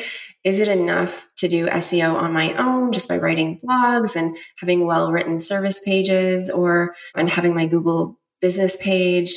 Is 0.45 0.59
it 0.61 0.69
enough 0.69 1.29
to 1.39 1.49
do 1.49 1.67
SEO 1.67 2.15
on 2.15 2.33
my 2.33 2.55
own 2.55 2.93
just 2.93 3.09
by 3.09 3.19
writing 3.19 3.61
blogs 3.65 4.15
and 4.17 4.37
having 4.59 4.87
well 4.87 5.11
written 5.13 5.41
service 5.41 5.81
pages 5.81 6.49
or 6.51 6.95
and 7.17 7.29
having 7.29 7.55
my 7.55 7.67
Google 7.67 8.19
business 8.41 8.77
page? 8.77 9.33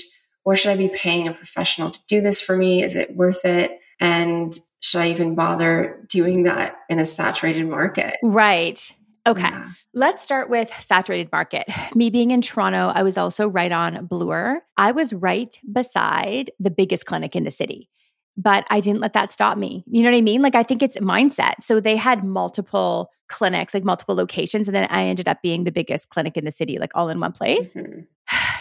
Or 0.46 0.56
should 0.56 0.72
I 0.72 0.78
be 0.78 0.90
paying 0.90 1.28
a 1.28 1.34
professional 1.34 1.92
to 1.92 2.00
do 2.07 2.22
this 2.22 2.42
for 2.42 2.56
me? 2.57 2.84
Is 2.84 2.96
it 2.96 3.16
worth 3.16 3.46
it? 3.46 3.80
And 4.00 4.57
should 4.81 5.01
I 5.01 5.10
even 5.10 5.36
bother 5.36 6.06
doing 6.10 6.44
that 6.44 6.78
in 6.90 7.00
a 7.00 7.06
saturated 7.06 7.68
market? 7.68 8.16
Right. 8.24 8.96
Okay. 9.28 9.42
Yeah. 9.42 9.72
Let's 9.94 10.24
start 10.24 10.50
with 10.50 10.72
saturated 10.81 11.31
market. 11.31 11.68
Me 11.96 12.10
being 12.10 12.31
in 12.31 12.42
Toronto, 12.42 12.92
I 12.94 13.04
was 13.04 13.18
also 13.18 13.48
right 13.48 13.72
on 13.72 14.06
Bloor. 14.06 14.62
I 14.78 14.92
was 14.92 15.13
right 15.13 15.56
beside 15.72 16.51
the 16.60 16.72
biggest 16.72 17.06
clinic 17.06 17.36
in 17.36 17.44
the 17.44 17.51
city, 17.51 17.90
but 18.38 18.66
I 18.69 18.80
didn't 18.80 19.01
let 19.01 19.13
that 19.13 19.34
stop 19.34 19.57
me. 19.57 19.84
You 19.88 20.04
know 20.04 20.10
what 20.10 20.18
I 20.18 20.22
mean? 20.22 20.42
Like, 20.42 20.56
I 20.56 20.63
think 20.63 20.81
it's 20.81 20.98
mindset. 20.98 21.62
So 21.62 21.80
they 21.80 21.98
had 21.98 22.24
multiple 22.24 23.12
clinics, 23.28 23.74
like 23.74 23.84
multiple 23.84 24.16
locations, 24.16 24.68
and 24.68 24.74
then 24.74 24.88
I 24.90 25.04
ended 25.04 25.28
up 25.28 25.42
being 25.44 25.66
the 25.66 25.72
biggest 25.72 26.10
clinic 26.10 26.38
in 26.38 26.46
the 26.46 26.51
city, 26.51 26.80
like 26.80 26.92
all 26.96 27.10
in 27.10 27.19
one 27.19 27.34
place. 27.34 27.74
Mhm. 27.74 28.07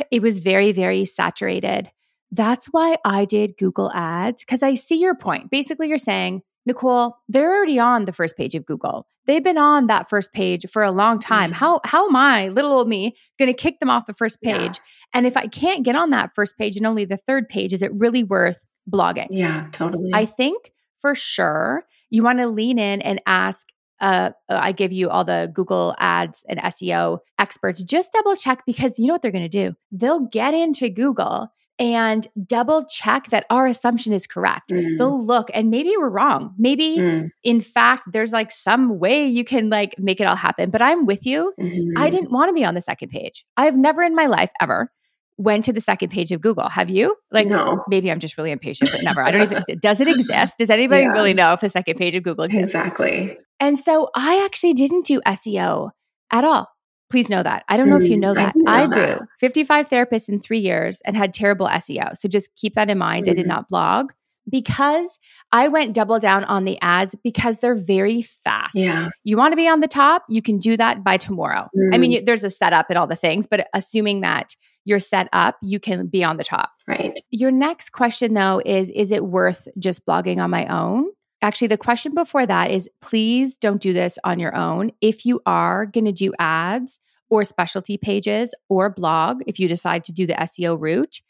It 0.11 0.23
was 0.23 0.39
very, 0.39 0.73
very 0.73 1.05
saturated. 1.05 1.91
That's 2.31 2.67
why 2.67 2.97
I 3.05 3.25
did 3.25 3.57
Google 3.59 3.91
ads 3.93 4.45
because 4.45 4.63
I 4.63 4.75
see 4.75 4.97
your 4.97 5.15
point. 5.15 5.51
Basically, 5.51 5.89
you're 5.89 5.99
saying, 5.99 6.43
Nicole, 6.67 7.17
they're 7.29 7.55
already 7.57 7.79
on 7.79 8.05
the 8.05 8.13
first 8.13 8.37
page 8.37 8.55
of 8.55 8.67
Google. 8.67 9.07
They've 9.27 9.43
been 9.43 9.57
on 9.57 9.87
that 9.87 10.11
first 10.11 10.33
page 10.33 10.67
for 10.71 10.83
a 10.83 10.91
long 10.91 11.19
time. 11.19 11.51
Yeah. 11.51 11.57
How 11.57 11.81
how 11.85 12.07
am 12.09 12.17
I, 12.17 12.49
little 12.49 12.73
old 12.73 12.89
me, 12.89 13.17
going 13.39 13.51
to 13.53 13.57
kick 13.57 13.81
them 13.81 13.89
off 13.89 14.07
the 14.07 14.13
first 14.13 14.39
Yeah. 14.43 14.59
page? 14.59 14.79
And 15.15 15.27
if 15.27 15.37
I 15.37 15.47
can't 15.47 15.85
get 15.85 15.97
on 15.97 16.11
that 16.11 16.35
first 16.35 16.59
page 16.59 16.77
and 16.77 16.87
only 16.87 17.07
the 17.07 17.17
third 17.17 17.49
page, 17.49 17.73
is 17.73 17.81
it 17.83 17.93
really 17.95 18.23
worth 18.25 18.61
blogging? 18.91 19.29
Yeah, 19.31 19.69
totally. 19.73 20.11
I 20.13 20.27
think 20.27 20.73
for 20.97 21.15
sure 21.15 21.83
you 22.11 22.23
want 22.23 22.39
to 22.41 22.47
lean 22.49 22.79
in 22.79 23.01
and 23.01 23.21
ask. 23.27 23.67
Uh, 24.01 24.31
I 24.49 24.73
give 24.73 24.93
you 24.93 25.09
all 25.11 25.25
the 25.25 25.51
Google 25.53 25.95
ads 25.99 26.45
and 26.49 26.59
SEO 26.61 27.19
experts. 27.39 27.83
Just 27.83 28.13
double 28.13 28.37
check 28.37 28.65
because 28.67 28.99
you 28.99 29.07
know 29.07 29.15
what 29.15 29.23
they're 29.23 29.31
going 29.33 29.49
to 29.49 29.49
do. 29.49 29.75
They'll 29.93 30.21
get 30.27 30.55
into 30.55 30.89
Google 30.89 31.49
and 31.81 32.27
double 32.45 32.85
check 32.87 33.29
that 33.29 33.47
our 33.51 33.67
assumption 33.67 34.13
is 34.13 34.27
correct. 34.27 34.71
Mm. 34.71 34.99
They'll 34.99 35.25
look 35.25 35.49
and 35.55 35.71
maybe 35.71 35.95
we're 35.97 36.09
wrong. 36.09 36.55
Maybe 36.59 36.97
Mm. 36.99 37.31
in 37.45 37.61
fact 37.61 38.03
there's 38.13 38.33
like 38.33 38.51
some 38.51 38.99
way 38.99 39.25
you 39.27 39.45
can 39.45 39.71
like 39.71 39.95
make 39.97 40.21
it 40.21 40.27
all 40.27 40.35
happen. 40.35 40.71
But 40.71 40.83
I'm 40.83 41.07
with 41.07 41.25
you. 41.25 41.53
Mhm. 41.61 41.93
I 41.97 42.11
didn't 42.11 42.33
want 42.33 42.49
to 42.49 42.53
be 42.53 42.65
on 42.65 42.75
the 42.75 42.81
second 42.81 43.11
page. 43.11 43.45
I've 43.57 43.77
never 43.77 44.03
in 44.03 44.17
my 44.17 44.27
life 44.27 44.51
ever 44.61 44.91
went 45.39 45.65
to 45.65 45.73
the 45.73 45.81
second 45.81 46.11
page 46.11 46.33
of 46.33 46.41
Google. 46.41 46.69
Have 46.69 46.91
you? 46.91 47.17
Like 47.31 47.47
no, 47.47 47.83
maybe 47.89 48.11
I'm 48.11 48.19
just 48.21 48.37
really 48.37 48.51
impatient, 48.51 48.91
but 48.93 49.03
never. 49.05 49.23
I 49.23 49.31
don't 49.31 49.43
even 49.43 49.63
does 49.81 50.01
it 50.01 50.09
exist? 50.09 50.55
Does 50.59 50.69
anybody 50.71 51.03
Yeah. 51.05 51.13
really 51.13 51.33
know 51.35 51.53
if 51.53 51.61
the 51.61 51.69
second 51.69 51.97
page 51.97 52.15
of 52.15 52.23
Google 52.25 52.45
exists? 52.45 52.75
exactly. 52.75 53.39
And 53.61 53.79
so 53.79 54.11
I 54.15 54.45
actually 54.45 54.75
didn't 54.75 55.07
do 55.07 55.21
SEO 55.27 55.91
at 56.33 56.45
all. 56.45 56.69
Please 57.11 57.29
know 57.31 57.43
that. 57.43 57.65
I 57.69 57.77
don't 57.77 57.89
know 57.89 57.97
if 57.97 58.09
you 58.09 58.17
Mm, 58.17 58.21
know 58.21 58.35
that. 58.35 58.53
didn't 58.53 58.65
know 58.67 58.73
I 58.73 58.87
that. 58.87 59.19
grew 59.19 59.27
55 59.41 59.89
therapists 59.89 60.29
in 60.29 60.41
three 60.41 60.59
years 60.59 61.01
and 61.07 61.17
had 61.17 61.33
terrible 61.33 61.67
SEO. 61.67 62.17
So 62.17 62.29
just 62.29 62.51
keep 62.57 62.75
that 62.75 62.91
in 62.91 62.99
mind. 62.99 63.27
I 63.29 63.33
did 63.33 63.47
Mhm. 63.47 63.49
not 63.49 63.69
blog 63.69 64.13
because 64.51 65.19
I 65.53 65.69
went 65.69 65.95
double 65.95 66.19
down 66.19 66.45
on 66.45 66.65
the 66.65 66.79
ads 66.83 67.15
because 67.23 67.61
they're 67.61 67.75
very 67.75 68.23
fast. 68.23 68.75
Yeah. 68.75 69.09
You 69.25 69.37
want 69.37 69.53
to 69.53 69.57
be 69.57 69.69
on 69.69 69.81
the 69.81 69.89
top, 69.89 70.25
you 70.29 70.43
can 70.43 70.59
do 70.59 70.77
that 70.77 71.03
by 71.05 71.17
tomorrow. 71.17 71.69
I 71.93 71.99
mean, 71.99 72.11
Mm. 72.11 72.15
you, 72.15 72.25
there's 72.25 72.45
a 72.45 72.51
setup 72.51 72.87
and 72.91 72.99
all 72.99 73.07
the 73.07 73.17
things, 73.17 73.47
but 73.47 73.69
assuming 73.75 74.21
that 74.23 74.55
you're 74.89 75.01
set 75.01 75.29
up, 75.33 75.57
you 75.63 75.79
can 75.79 76.07
be 76.07 76.25
on 76.25 76.39
the 76.39 76.45
top. 76.45 76.71
Right. 76.87 77.19
Your 77.31 77.51
next 77.51 77.93
question, 77.93 78.35
though, 78.35 78.63
is 78.65 78.91
Is 78.91 79.13
it 79.13 79.25
worth 79.25 79.69
just 79.79 80.05
blogging 80.07 80.43
on 80.43 80.51
my 80.51 80.67
own? 80.67 81.11
Actually, 81.43 81.69
the 81.69 81.77
question 81.77 82.15
before 82.15 82.47
that 82.47 82.71
is 82.71 82.89
please 83.01 83.57
don't 83.57 83.81
do 83.81 83.93
this 83.93 84.19
on 84.25 84.41
your 84.41 84.57
own. 84.57 84.91
If 85.01 85.25
you 85.25 85.41
are 85.47 85.87
going 85.87 86.07
to 86.07 86.13
do 86.13 86.33
ads 86.39 86.99
or 87.31 87.45
specialty 87.45 87.97
pages 87.97 88.55
or 88.69 88.91
blog, 88.91 89.43
if 89.47 89.61
you 89.61 89.69
decide 89.69 90.03
to 90.05 90.13
do 90.13 90.27
the 90.27 90.33
SEO 90.33 90.81
route, 90.81 91.21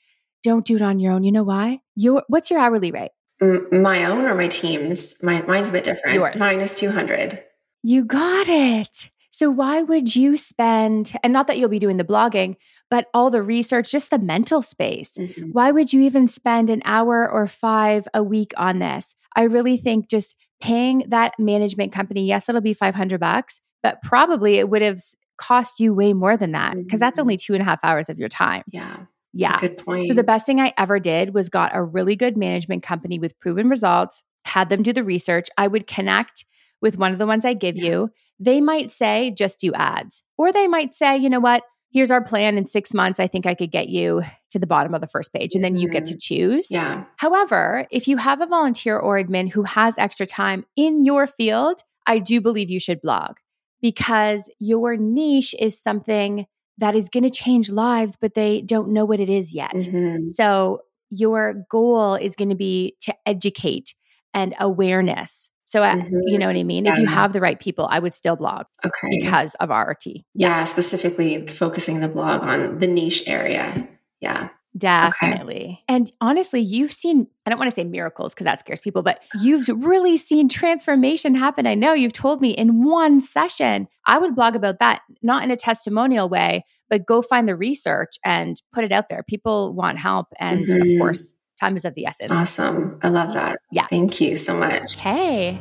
don't 0.43 0.65
do 0.65 0.77
it 0.77 0.83
on 0.83 0.99
your 0.99 1.13
own. 1.13 1.25
You 1.25 1.33
know 1.33 1.43
why? 1.43 1.81
Your 1.97 2.23
what's 2.29 2.51
your 2.51 2.61
hourly 2.61 2.93
rate? 2.93 3.11
my 3.41 4.05
own 4.05 4.25
or 4.25 4.35
my 4.35 4.49
team's? 4.49 5.23
Mine's 5.23 5.69
a 5.69 5.73
bit 5.73 5.85
different. 5.85 6.15
Yours. 6.15 6.41
Mine 6.41 6.61
is 6.61 6.75
200. 6.75 7.45
You 7.83 8.05
got 8.05 8.49
it. 8.49 9.11
So 9.39 9.53
why 9.53 9.83
would 9.83 10.17
you 10.17 10.37
spend 10.37 11.13
and 11.23 11.33
not 11.33 11.47
that 11.47 11.59
you'll 11.59 11.69
be 11.69 11.79
doing 11.79 11.97
the 11.97 12.03
blogging, 12.03 12.57
but 12.91 13.07
all 13.15 13.31
the 13.31 13.41
research, 13.41 13.89
just 13.89 14.11
the 14.11 14.19
mental 14.19 14.63
space. 14.63 15.13
Mm-hmm. 15.17 15.51
Why 15.51 15.71
would 15.71 15.93
you 15.93 16.01
even 16.01 16.27
spend 16.27 16.71
an 16.71 16.83
hour 16.85 17.31
or 17.31 17.47
5 17.47 18.09
a 18.15 18.25
week 18.25 18.53
on 18.57 18.81
this? 18.81 19.15
I 19.37 19.45
really 19.45 19.77
think 19.77 20.11
just 20.11 20.35
paying 20.61 21.05
that 21.07 21.35
management 21.39 21.93
company, 21.93 22.27
yes, 22.27 22.49
it'll 22.49 22.61
be 22.61 22.75
500 22.75 23.21
bucks, 23.21 23.61
but 23.81 24.03
probably 24.03 24.57
it 24.57 24.69
would 24.69 24.83
have 24.83 24.99
cost 25.37 25.79
you 25.79 25.95
way 25.95 26.13
more 26.13 26.37
than 26.37 26.51
that 26.51 26.75
because 26.75 26.87
mm-hmm. 26.87 26.99
that's 26.99 27.21
only 27.21 27.37
two 27.37 27.53
and 27.53 27.63
a 27.63 27.65
half 27.65 27.79
hours 27.85 28.09
of 28.09 28.19
your 28.19 28.29
time. 28.29 28.65
Yeah. 28.67 29.05
Yeah. 29.33 29.61
good 29.61 29.79
point. 29.79 30.09
So 30.09 30.15
the 30.15 30.25
best 30.25 30.47
thing 30.47 30.61
I 30.61 30.75
ever 30.77 30.99
did 30.99 31.33
was 31.33 31.49
got 31.49 31.77
a 31.77 31.81
really 31.85 32.17
good 32.17 32.37
management 32.37 32.83
company 32.83 33.21
with 33.21 33.39
proven 33.39 33.69
results, 33.69 34.25
had 34.47 34.69
them 34.69 34.83
do 34.83 34.93
the 34.93 35.05
research. 35.05 35.47
I 35.57 35.69
would 35.69 35.87
connect 35.87 36.45
with 36.81 36.99
one 36.99 37.13
of 37.13 37.19
the 37.19 37.27
ones 37.27 37.45
I 37.45 37.55
give 37.55 37.77
yeah. 37.77 37.89
you. 37.89 38.11
They 38.41 38.61
might 38.61 38.91
say, 38.91 39.31
just 39.31 39.59
do 39.59 39.73
ads. 39.75 40.23
Or 40.37 40.53
they 40.53 40.67
might 40.67 40.95
say, 40.95 41.17
you 41.17 41.29
know 41.29 41.41
what? 41.41 41.65
Here's 41.91 42.11
our 42.11 42.23
plan 42.23 42.59
in 42.59 42.67
six 42.67 42.93
months. 42.93 43.19
I 43.19 43.27
think 43.27 43.47
I 43.47 43.55
could 43.55 43.71
get 43.71 43.89
you 43.89 44.23
to 44.51 44.59
the 44.59 44.67
bottom 44.67 44.95
of 44.95 45.01
the 45.01 45.07
first 45.07 45.33
page. 45.33 45.55
And 45.55 45.65
then 45.65 45.77
you 45.77 45.89
get 45.89 46.05
to 46.07 46.13
mm-hmm. 46.13 46.19
choose. 46.19 46.71
Yeah. 46.71 47.05
However, 47.17 47.87
if 47.91 48.07
you 48.07 48.19
have 48.19 48.41
a 48.43 48.47
volunteer 48.47 48.99
or 48.99 49.19
admin 49.19 49.51
who 49.51 49.63
has 49.63 49.97
extra 49.97 50.27
time 50.27 50.67
in 50.77 51.05
your 51.05 51.27
field, 51.27 51.83
I 52.07 52.19
do 52.19 52.41
believe 52.41 52.71
you 52.71 52.79
should 52.79 53.01
blog 53.01 53.37
because 53.81 54.51
your 54.59 54.97
niche 54.97 55.55
is 55.59 55.81
something 55.81 56.47
that 56.79 56.95
is 56.95 57.09
going 57.09 57.25
to 57.25 57.31
change 57.31 57.71
lives, 57.71 58.17
but 58.21 58.35
they 58.35 58.61
don't 58.61 58.93
know 58.93 59.05
what 59.05 59.21
it 59.21 59.29
is 59.29 59.55
yet. 59.55 59.75
Mm-hmm. 59.75 60.27
So 60.27 60.83
your 61.11 61.65
goal 61.71 62.15
is 62.15 62.37
going 62.37 62.51
to 62.51 62.55
be 62.55 62.97
to 63.01 63.15
educate 63.27 63.95
and 64.35 64.55
awareness. 64.61 65.51
So, 65.69 65.83
uh, 65.83 65.97
mm-hmm. 65.97 66.21
you 66.25 66.39
know 66.39 66.47
what 66.47 66.57
I 66.57 66.63
mean? 66.63 66.87
Yeah. 66.87 66.95
If 66.95 67.01
you 67.01 67.07
have 67.07 67.35
the 67.35 67.43
right 67.43 67.61
people, 67.61 67.87
I 67.91 67.99
would 67.99 68.15
still 68.15 68.37
blog 68.37 68.65
okay. 68.87 69.21
because 69.21 69.55
of 69.57 69.69
RRT. 69.69 70.25
Yeah, 70.35 70.65
specifically 70.65 71.47
focusing 71.47 72.01
the 72.01 72.09
blog 72.09 72.41
on 72.41 72.79
the 72.79 72.87
niche 72.87 73.25
area. 73.29 73.87
Yeah. 74.19 74.49
Definitely. 74.79 75.57
Okay. 75.57 75.85
And 75.87 76.11
honestly, 76.23 76.61
you've 76.61 76.93
seen, 76.93 77.27
I 77.45 77.51
don't 77.51 77.59
want 77.59 77.71
to 77.71 77.75
say 77.75 77.85
miracles 77.85 78.33
because 78.33 78.47
that 78.47 78.61
scares 78.61 78.81
people, 78.81 79.03
but 79.03 79.21
you've 79.41 79.69
really 79.69 80.17
seen 80.17 80.49
transformation 80.49 81.35
happen. 81.35 81.67
I 81.67 81.75
know 81.75 81.93
you've 81.93 82.15
told 82.15 82.41
me 82.41 82.51
in 82.51 82.83
one 82.85 83.21
session. 83.21 83.89
I 84.07 84.17
would 84.17 84.35
blog 84.35 84.57
about 84.57 84.79
that, 84.79 85.03
not 85.23 85.45
in 85.45 85.51
a 85.51 85.57
testimonial 85.57 86.31
way, 86.31 86.65
but 86.89 87.05
go 87.05 87.21
find 87.21 87.47
the 87.47 87.57
research 87.57 88.15
and 88.25 88.61
put 88.73 88.85
it 88.85 88.93
out 88.93 89.11
there. 89.11 89.23
People 89.23 89.75
want 89.75 89.99
help. 89.99 90.29
And 90.39 90.67
mm-hmm. 90.67 90.93
of 90.93 90.99
course, 90.99 91.35
time 91.59 91.77
is 91.77 91.85
of 91.85 91.95
the 91.95 92.07
essence. 92.07 92.31
Awesome. 92.31 92.99
I 93.03 93.09
love 93.09 93.35
that. 93.35 93.61
Yeah. 93.71 93.87
Thank 93.89 94.21
you 94.21 94.37
so 94.37 94.57
much. 94.59 94.97
Hey. 94.97 95.61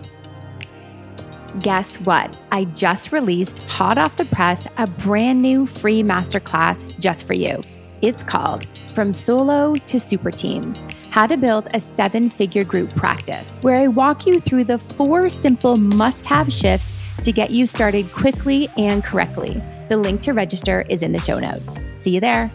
Guess 1.61 1.97
what? 2.01 2.37
I 2.51 2.65
just 2.65 3.11
released 3.11 3.59
hot 3.63 3.97
off 3.97 4.15
the 4.15 4.25
press 4.25 4.67
a 4.77 4.85
brand 4.85 5.41
new 5.41 5.65
free 5.65 6.03
masterclass 6.03 6.85
just 6.99 7.25
for 7.25 7.33
you. 7.33 7.63
It's 8.01 8.21
called 8.21 8.67
From 8.93 9.11
Solo 9.11 9.73
to 9.73 9.99
Super 9.99 10.29
Team 10.29 10.75
How 11.09 11.25
to 11.25 11.35
Build 11.35 11.67
a 11.73 11.79
Seven 11.79 12.29
Figure 12.29 12.63
Group 12.63 12.93
Practice, 12.95 13.55
where 13.61 13.79
I 13.81 13.87
walk 13.87 14.27
you 14.27 14.39
through 14.39 14.65
the 14.65 14.77
four 14.77 15.29
simple 15.29 15.77
must 15.77 16.27
have 16.27 16.53
shifts 16.53 16.93
to 17.23 17.31
get 17.31 17.49
you 17.49 17.65
started 17.65 18.11
quickly 18.13 18.69
and 18.77 19.03
correctly. 19.03 19.59
The 19.89 19.97
link 19.97 20.21
to 20.21 20.33
register 20.33 20.81
is 20.89 21.01
in 21.01 21.11
the 21.11 21.19
show 21.19 21.39
notes. 21.39 21.75
See 21.95 22.11
you 22.11 22.19
there. 22.19 22.51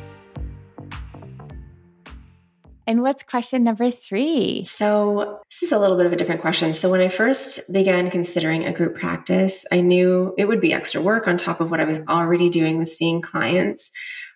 And 2.93 3.01
what's 3.01 3.23
question 3.23 3.65
number 3.65 3.91
three? 3.91 4.63
So, 4.65 5.41
this 5.49 5.63
is 5.63 5.73
a 5.73 5.79
little 5.79 5.97
bit 5.97 6.05
of 6.05 6.13
a 6.13 6.17
different 6.17 6.43
question. 6.43 6.75
So, 6.75 6.91
when 6.91 7.01
I 7.01 7.09
first 7.09 7.73
began 7.73 8.11
considering 8.11 8.67
a 8.67 8.73
group 8.75 8.99
practice, 8.99 9.65
I 9.73 9.81
knew 9.81 10.35
it 10.37 10.45
would 10.45 10.61
be 10.61 10.75
extra 10.75 11.01
work 11.01 11.27
on 11.27 11.39
top 11.39 11.63
of 11.63 11.71
what 11.71 11.81
I 11.81 11.87
was 11.87 12.01
already 12.07 12.51
doing 12.51 12.77
with 12.77 12.91
seeing 12.91 13.23
clients. 13.23 13.91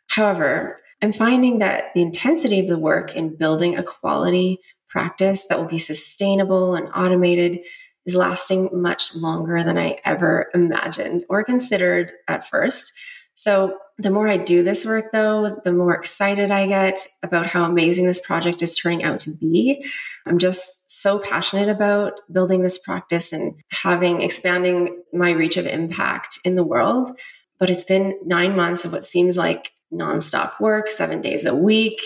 However, 0.08 0.80
I'm 1.02 1.12
finding 1.12 1.58
that 1.58 1.92
the 1.92 2.00
intensity 2.00 2.58
of 2.58 2.66
the 2.66 2.78
work 2.78 3.14
in 3.14 3.36
building 3.36 3.76
a 3.76 3.82
quality 3.82 4.60
practice 4.88 5.46
that 5.48 5.58
will 5.58 5.68
be 5.68 5.76
sustainable 5.76 6.76
and 6.76 6.88
automated 6.94 7.58
is 8.06 8.14
lasting 8.14 8.70
much 8.72 9.14
longer 9.16 9.62
than 9.62 9.76
I 9.76 9.98
ever 10.02 10.46
imagined 10.54 11.26
or 11.28 11.44
considered 11.44 12.10
at 12.26 12.48
first. 12.48 12.94
So, 13.36 13.78
the 13.98 14.10
more 14.10 14.28
I 14.28 14.36
do 14.36 14.62
this 14.62 14.84
work, 14.84 15.06
though, 15.12 15.58
the 15.64 15.72
more 15.72 15.94
excited 15.94 16.50
I 16.50 16.66
get 16.66 17.06
about 17.22 17.46
how 17.46 17.64
amazing 17.64 18.06
this 18.06 18.20
project 18.20 18.60
is 18.60 18.76
turning 18.76 19.02
out 19.02 19.20
to 19.20 19.30
be. 19.30 19.86
I'm 20.26 20.36
just 20.36 20.90
so 20.90 21.18
passionate 21.18 21.70
about 21.70 22.20
building 22.30 22.62
this 22.62 22.76
practice 22.76 23.32
and 23.32 23.54
having 23.70 24.20
expanding 24.20 25.02
my 25.14 25.30
reach 25.30 25.56
of 25.56 25.66
impact 25.66 26.40
in 26.44 26.56
the 26.56 26.64
world. 26.64 27.10
But 27.58 27.70
it's 27.70 27.84
been 27.84 28.18
nine 28.24 28.54
months 28.54 28.84
of 28.84 28.92
what 28.92 29.06
seems 29.06 29.38
like 29.38 29.72
nonstop 29.92 30.60
work, 30.60 30.88
seven 30.88 31.22
days 31.22 31.46
a 31.46 31.54
week. 31.54 32.00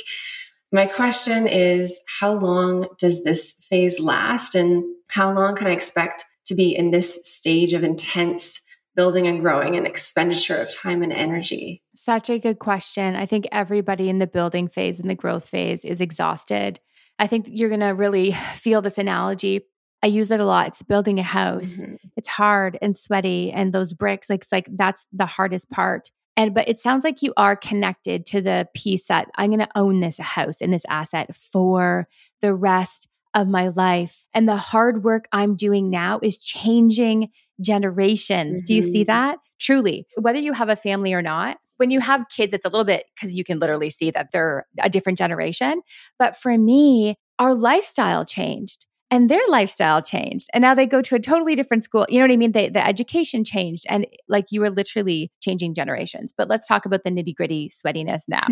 My 0.70 0.87
question 0.87 1.49
is 1.49 2.00
how 2.20 2.32
long 2.32 2.88
does 2.99 3.25
this 3.25 3.52
phase 3.68 3.99
last? 3.99 4.54
And 4.54 4.84
how 5.08 5.32
long 5.32 5.56
can 5.56 5.66
I 5.66 5.72
expect 5.72 6.25
to 6.46 6.54
be 6.54 6.75
in 6.75 6.90
this 6.92 7.25
stage 7.25 7.72
of 7.72 7.82
intense 7.82 8.62
building 8.97 9.26
and 9.26 9.40
growing 9.40 9.76
and 9.76 9.87
expenditure 9.87 10.56
of 10.56 10.75
time 10.75 11.02
and 11.02 11.12
energy? 11.12 11.82
Such 11.94 12.30
a 12.30 12.38
good 12.38 12.59
question. 12.59 13.16
I 13.16 13.26
think 13.26 13.47
everybody 13.52 14.09
in 14.09 14.18
the 14.18 14.26
building 14.26 14.68
phase 14.68 15.00
and 15.00 15.09
the 15.09 15.14
growth 15.14 15.49
phase 15.49 15.85
is 15.85 16.00
exhausted. 16.00 16.80
I 17.18 17.26
think 17.26 17.47
you're 17.49 17.68
going 17.68 17.80
to 17.80 17.88
really 17.88 18.32
feel 18.54 18.82
this 18.82 18.99
analogy. 18.99 19.62
I 20.02 20.06
use 20.06 20.30
it 20.30 20.40
a 20.40 20.47
lot. 20.47 20.68
It's 20.68 20.82
building 20.82 21.18
a 21.18 21.23
house. 21.23 21.76
Mm-hmm. 21.76 21.97
It's 22.16 22.28
hard 22.28 22.78
and 22.80 22.97
sweaty 22.97 23.52
and 23.52 23.73
those 23.73 23.92
bricks 23.92 24.30
like 24.30 24.42
it's 24.42 24.52
like 24.52 24.68
that's 24.73 25.06
the 25.12 25.26
hardest 25.26 25.70
part. 25.70 26.11
And 26.37 26.54
but 26.54 26.68
it 26.68 26.80
sounds 26.80 27.04
like 27.04 27.20
you 27.20 27.35
are 27.37 27.54
connected 27.54 28.25
to 28.26 28.40
the 28.40 28.66
piece 28.75 29.09
that 29.09 29.28
I'm 29.37 29.50
going 29.50 29.61
to 29.61 29.68
own 29.76 30.00
this 30.00 30.16
house 30.16 30.62
and 30.62 30.73
this 30.73 30.87
asset 30.88 31.35
for 31.35 32.09
the 32.40 32.54
rest 32.54 33.09
of 33.35 33.47
my 33.47 33.68
life. 33.68 34.25
And 34.32 34.49
the 34.49 34.56
hard 34.56 35.04
work 35.04 35.28
I'm 35.32 35.54
doing 35.54 35.90
now 35.90 36.18
is 36.23 36.38
changing 36.38 37.28
generations. 37.61 38.61
Mm-hmm. 38.61 38.67
Do 38.67 38.75
you 38.75 38.83
see 38.83 39.02
mm-hmm. 39.02 39.12
that? 39.12 39.38
Truly, 39.59 40.07
whether 40.17 40.38
you 40.38 40.52
have 40.52 40.69
a 40.69 40.76
family 40.76 41.12
or 41.12 41.23
not, 41.23 41.59
when 41.76 41.90
you 41.90 42.00
have 42.00 42.26
kids, 42.29 42.52
it's 42.52 42.64
a 42.64 42.69
little 42.69 42.85
bit 42.85 43.07
because 43.14 43.35
you 43.35 43.45
can 43.45 43.59
literally 43.59 43.90
see 43.90 44.11
that 44.11 44.29
they're 44.33 44.67
a 44.81 44.90
different 44.90 45.19
generation. 45.19 45.81
But 46.19 46.37
for 46.37 46.57
me, 46.59 47.17
our 47.38 47.55
lifestyle 47.55 48.25
changed 48.25 48.87
and 49.11 49.29
their 49.29 49.40
lifestyle 49.49 50.00
changed 50.00 50.49
and 50.52 50.62
now 50.62 50.75
they 50.75 50.87
go 50.87 51.02
to 51.02 51.14
a 51.14 51.21
totally 51.21 51.55
different 51.55 51.85
school. 51.85 52.07
You 52.09 52.19
know 52.19 52.25
what 52.25 52.33
i 52.33 52.37
mean? 52.37 52.52
They, 52.52 52.69
the 52.69 52.87
education 52.87 53.45
changed 53.45 53.85
and 53.88 54.07
like 54.29 54.47
you 54.50 54.61
were 54.61 54.71
literally 54.71 55.31
changing 55.40 55.75
generations. 55.75 56.33
But 56.37 56.49
let's 56.49 56.69
talk 56.69 56.87
about 56.87 57.02
the 57.02 57.11
nitty 57.11 57.35
gritty 57.35 57.71
sweatiness 57.71 58.23
now. 58.29 58.47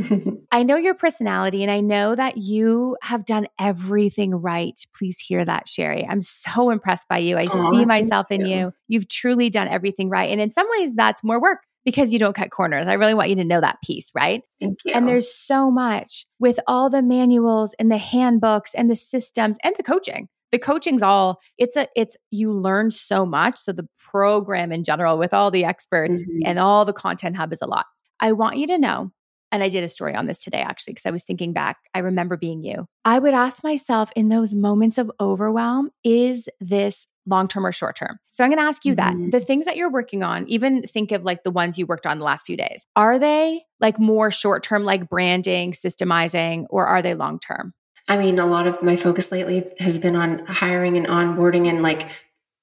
I 0.53 0.63
know 0.63 0.77
your 0.77 0.95
personality 0.95 1.63
and 1.63 1.71
i 1.71 1.81
know 1.81 2.15
that 2.15 2.37
you 2.37 2.97
have 3.03 3.25
done 3.25 3.47
everything 3.59 4.35
right. 4.35 4.79
Please 4.97 5.19
hear 5.19 5.45
that 5.45 5.69
sherry. 5.69 6.07
I'm 6.09 6.21
so 6.21 6.71
impressed 6.71 7.09
by 7.09 7.19
you. 7.19 7.37
I 7.37 7.47
Aww, 7.47 7.71
see 7.71 7.85
myself 7.85 8.31
in 8.31 8.45
you. 8.45 8.57
you. 8.57 8.73
You've 8.89 9.09
truly 9.09 9.51
done 9.51 9.69
everything 9.69 10.09
right 10.09 10.31
and 10.31 10.41
in 10.41 10.51
some 10.51 10.67
ways 10.79 10.95
that's 10.95 11.23
more 11.23 11.41
work 11.41 11.61
because 11.85 12.13
you 12.13 12.19
don't 12.19 12.35
cut 12.37 12.51
corners. 12.51 12.87
I 12.87 12.95
really 12.95 13.15
want 13.15 13.31
you 13.31 13.37
to 13.37 13.45
know 13.45 13.61
that 13.61 13.79
piece, 13.83 14.11
right? 14.15 14.43
Thank 14.61 14.81
you. 14.85 14.93
And 14.93 15.09
there's 15.09 15.33
so 15.33 15.71
much 15.71 16.27
with 16.39 16.61
all 16.67 16.91
the 16.91 17.01
manuals 17.01 17.75
and 17.79 17.91
the 17.91 17.97
handbooks 17.97 18.75
and 18.75 18.91
the 18.91 18.97
systems 18.97 19.57
and 19.63 19.75
the 19.77 19.83
coaching 19.83 20.29
the 20.53 20.59
coaching's 20.59 21.03
all 21.03 21.41
it's 21.59 21.77
a 21.77 21.89
it's 21.95 22.17
you 22.31 22.53
learn 22.53 22.91
so 22.91 23.27
much. 23.27 23.59
So 23.59 23.73
the 23.73 23.89
program 23.99 24.73
in 24.73 24.85
general 24.85 25.19
with 25.19 25.35
all 25.35 25.51
the 25.51 25.65
experts 25.65 26.23
mm-hmm. 26.23 26.47
and 26.47 26.59
all 26.59 26.85
the 26.85 26.93
content 26.93 27.37
hub 27.37 27.53
is 27.53 27.63
a 27.63 27.67
lot. 27.67 27.87
I 28.21 28.33
want 28.33 28.57
you 28.57 28.67
to 28.69 28.79
know 28.79 29.13
and 29.51 29.63
i 29.63 29.69
did 29.69 29.85
a 29.85 29.89
story 29.89 30.15
on 30.15 30.27
this 30.27 30.39
today 30.39 30.61
actually 30.61 30.93
because 30.93 31.07
i 31.07 31.11
was 31.11 31.25
thinking 31.25 31.53
back. 31.53 31.79
I 31.95 32.01
remember 32.01 32.37
being 32.37 32.63
you. 32.63 32.87
I 33.05 33.19
would 33.19 33.35
ask 33.35 33.65
myself 33.65 34.11
in 34.15 34.29
those 34.29 34.55
moments 34.55 34.99
of 34.99 35.11
overwhelm 35.21 35.91
is 36.05 36.49
this 36.61 37.07
long 37.27 37.47
term 37.47 37.67
or 37.67 37.73
short 37.73 37.95
term 37.95 38.19
so 38.31 38.43
i'm 38.43 38.51
going 38.51 38.59
to 38.59 38.65
ask 38.65 38.85
you 38.85 38.95
mm-hmm. 38.95 39.25
that 39.25 39.39
the 39.39 39.45
things 39.45 39.67
that 39.67 39.77
you're 39.77 39.91
working 39.91 40.23
on 40.23 40.49
even 40.49 40.83
think 40.83 41.13
of 41.13 41.25
like 41.25 41.43
the 41.43 41.51
ones 41.51 41.79
you 41.79 41.87
worked 41.87 42.07
on 42.07 42.19
the 42.19 42.25
last 42.25 42.47
few 42.47 42.57
days 42.57 42.87
are 42.97 43.19
they 43.19 43.63
like 43.81 43.99
more 43.99 44.31
short 44.31 44.63
term 44.63 44.85
like 44.85 45.09
branding 45.09 45.73
systemizing 45.73 46.65
or 46.71 46.87
are 46.87 47.03
they 47.03 47.15
long 47.15 47.39
term 47.39 47.75
I 48.09 48.17
mean, 48.17 48.39
a 48.39 48.47
lot 48.47 48.67
of 48.67 48.83
my 48.83 48.97
focus 48.97 49.31
lately 49.31 49.71
has 49.79 49.99
been 49.99 50.17
on 50.17 50.45
hiring 50.47 50.97
and 50.97 51.07
onboarding 51.07 51.69
and 51.69 51.83
like 51.83 52.09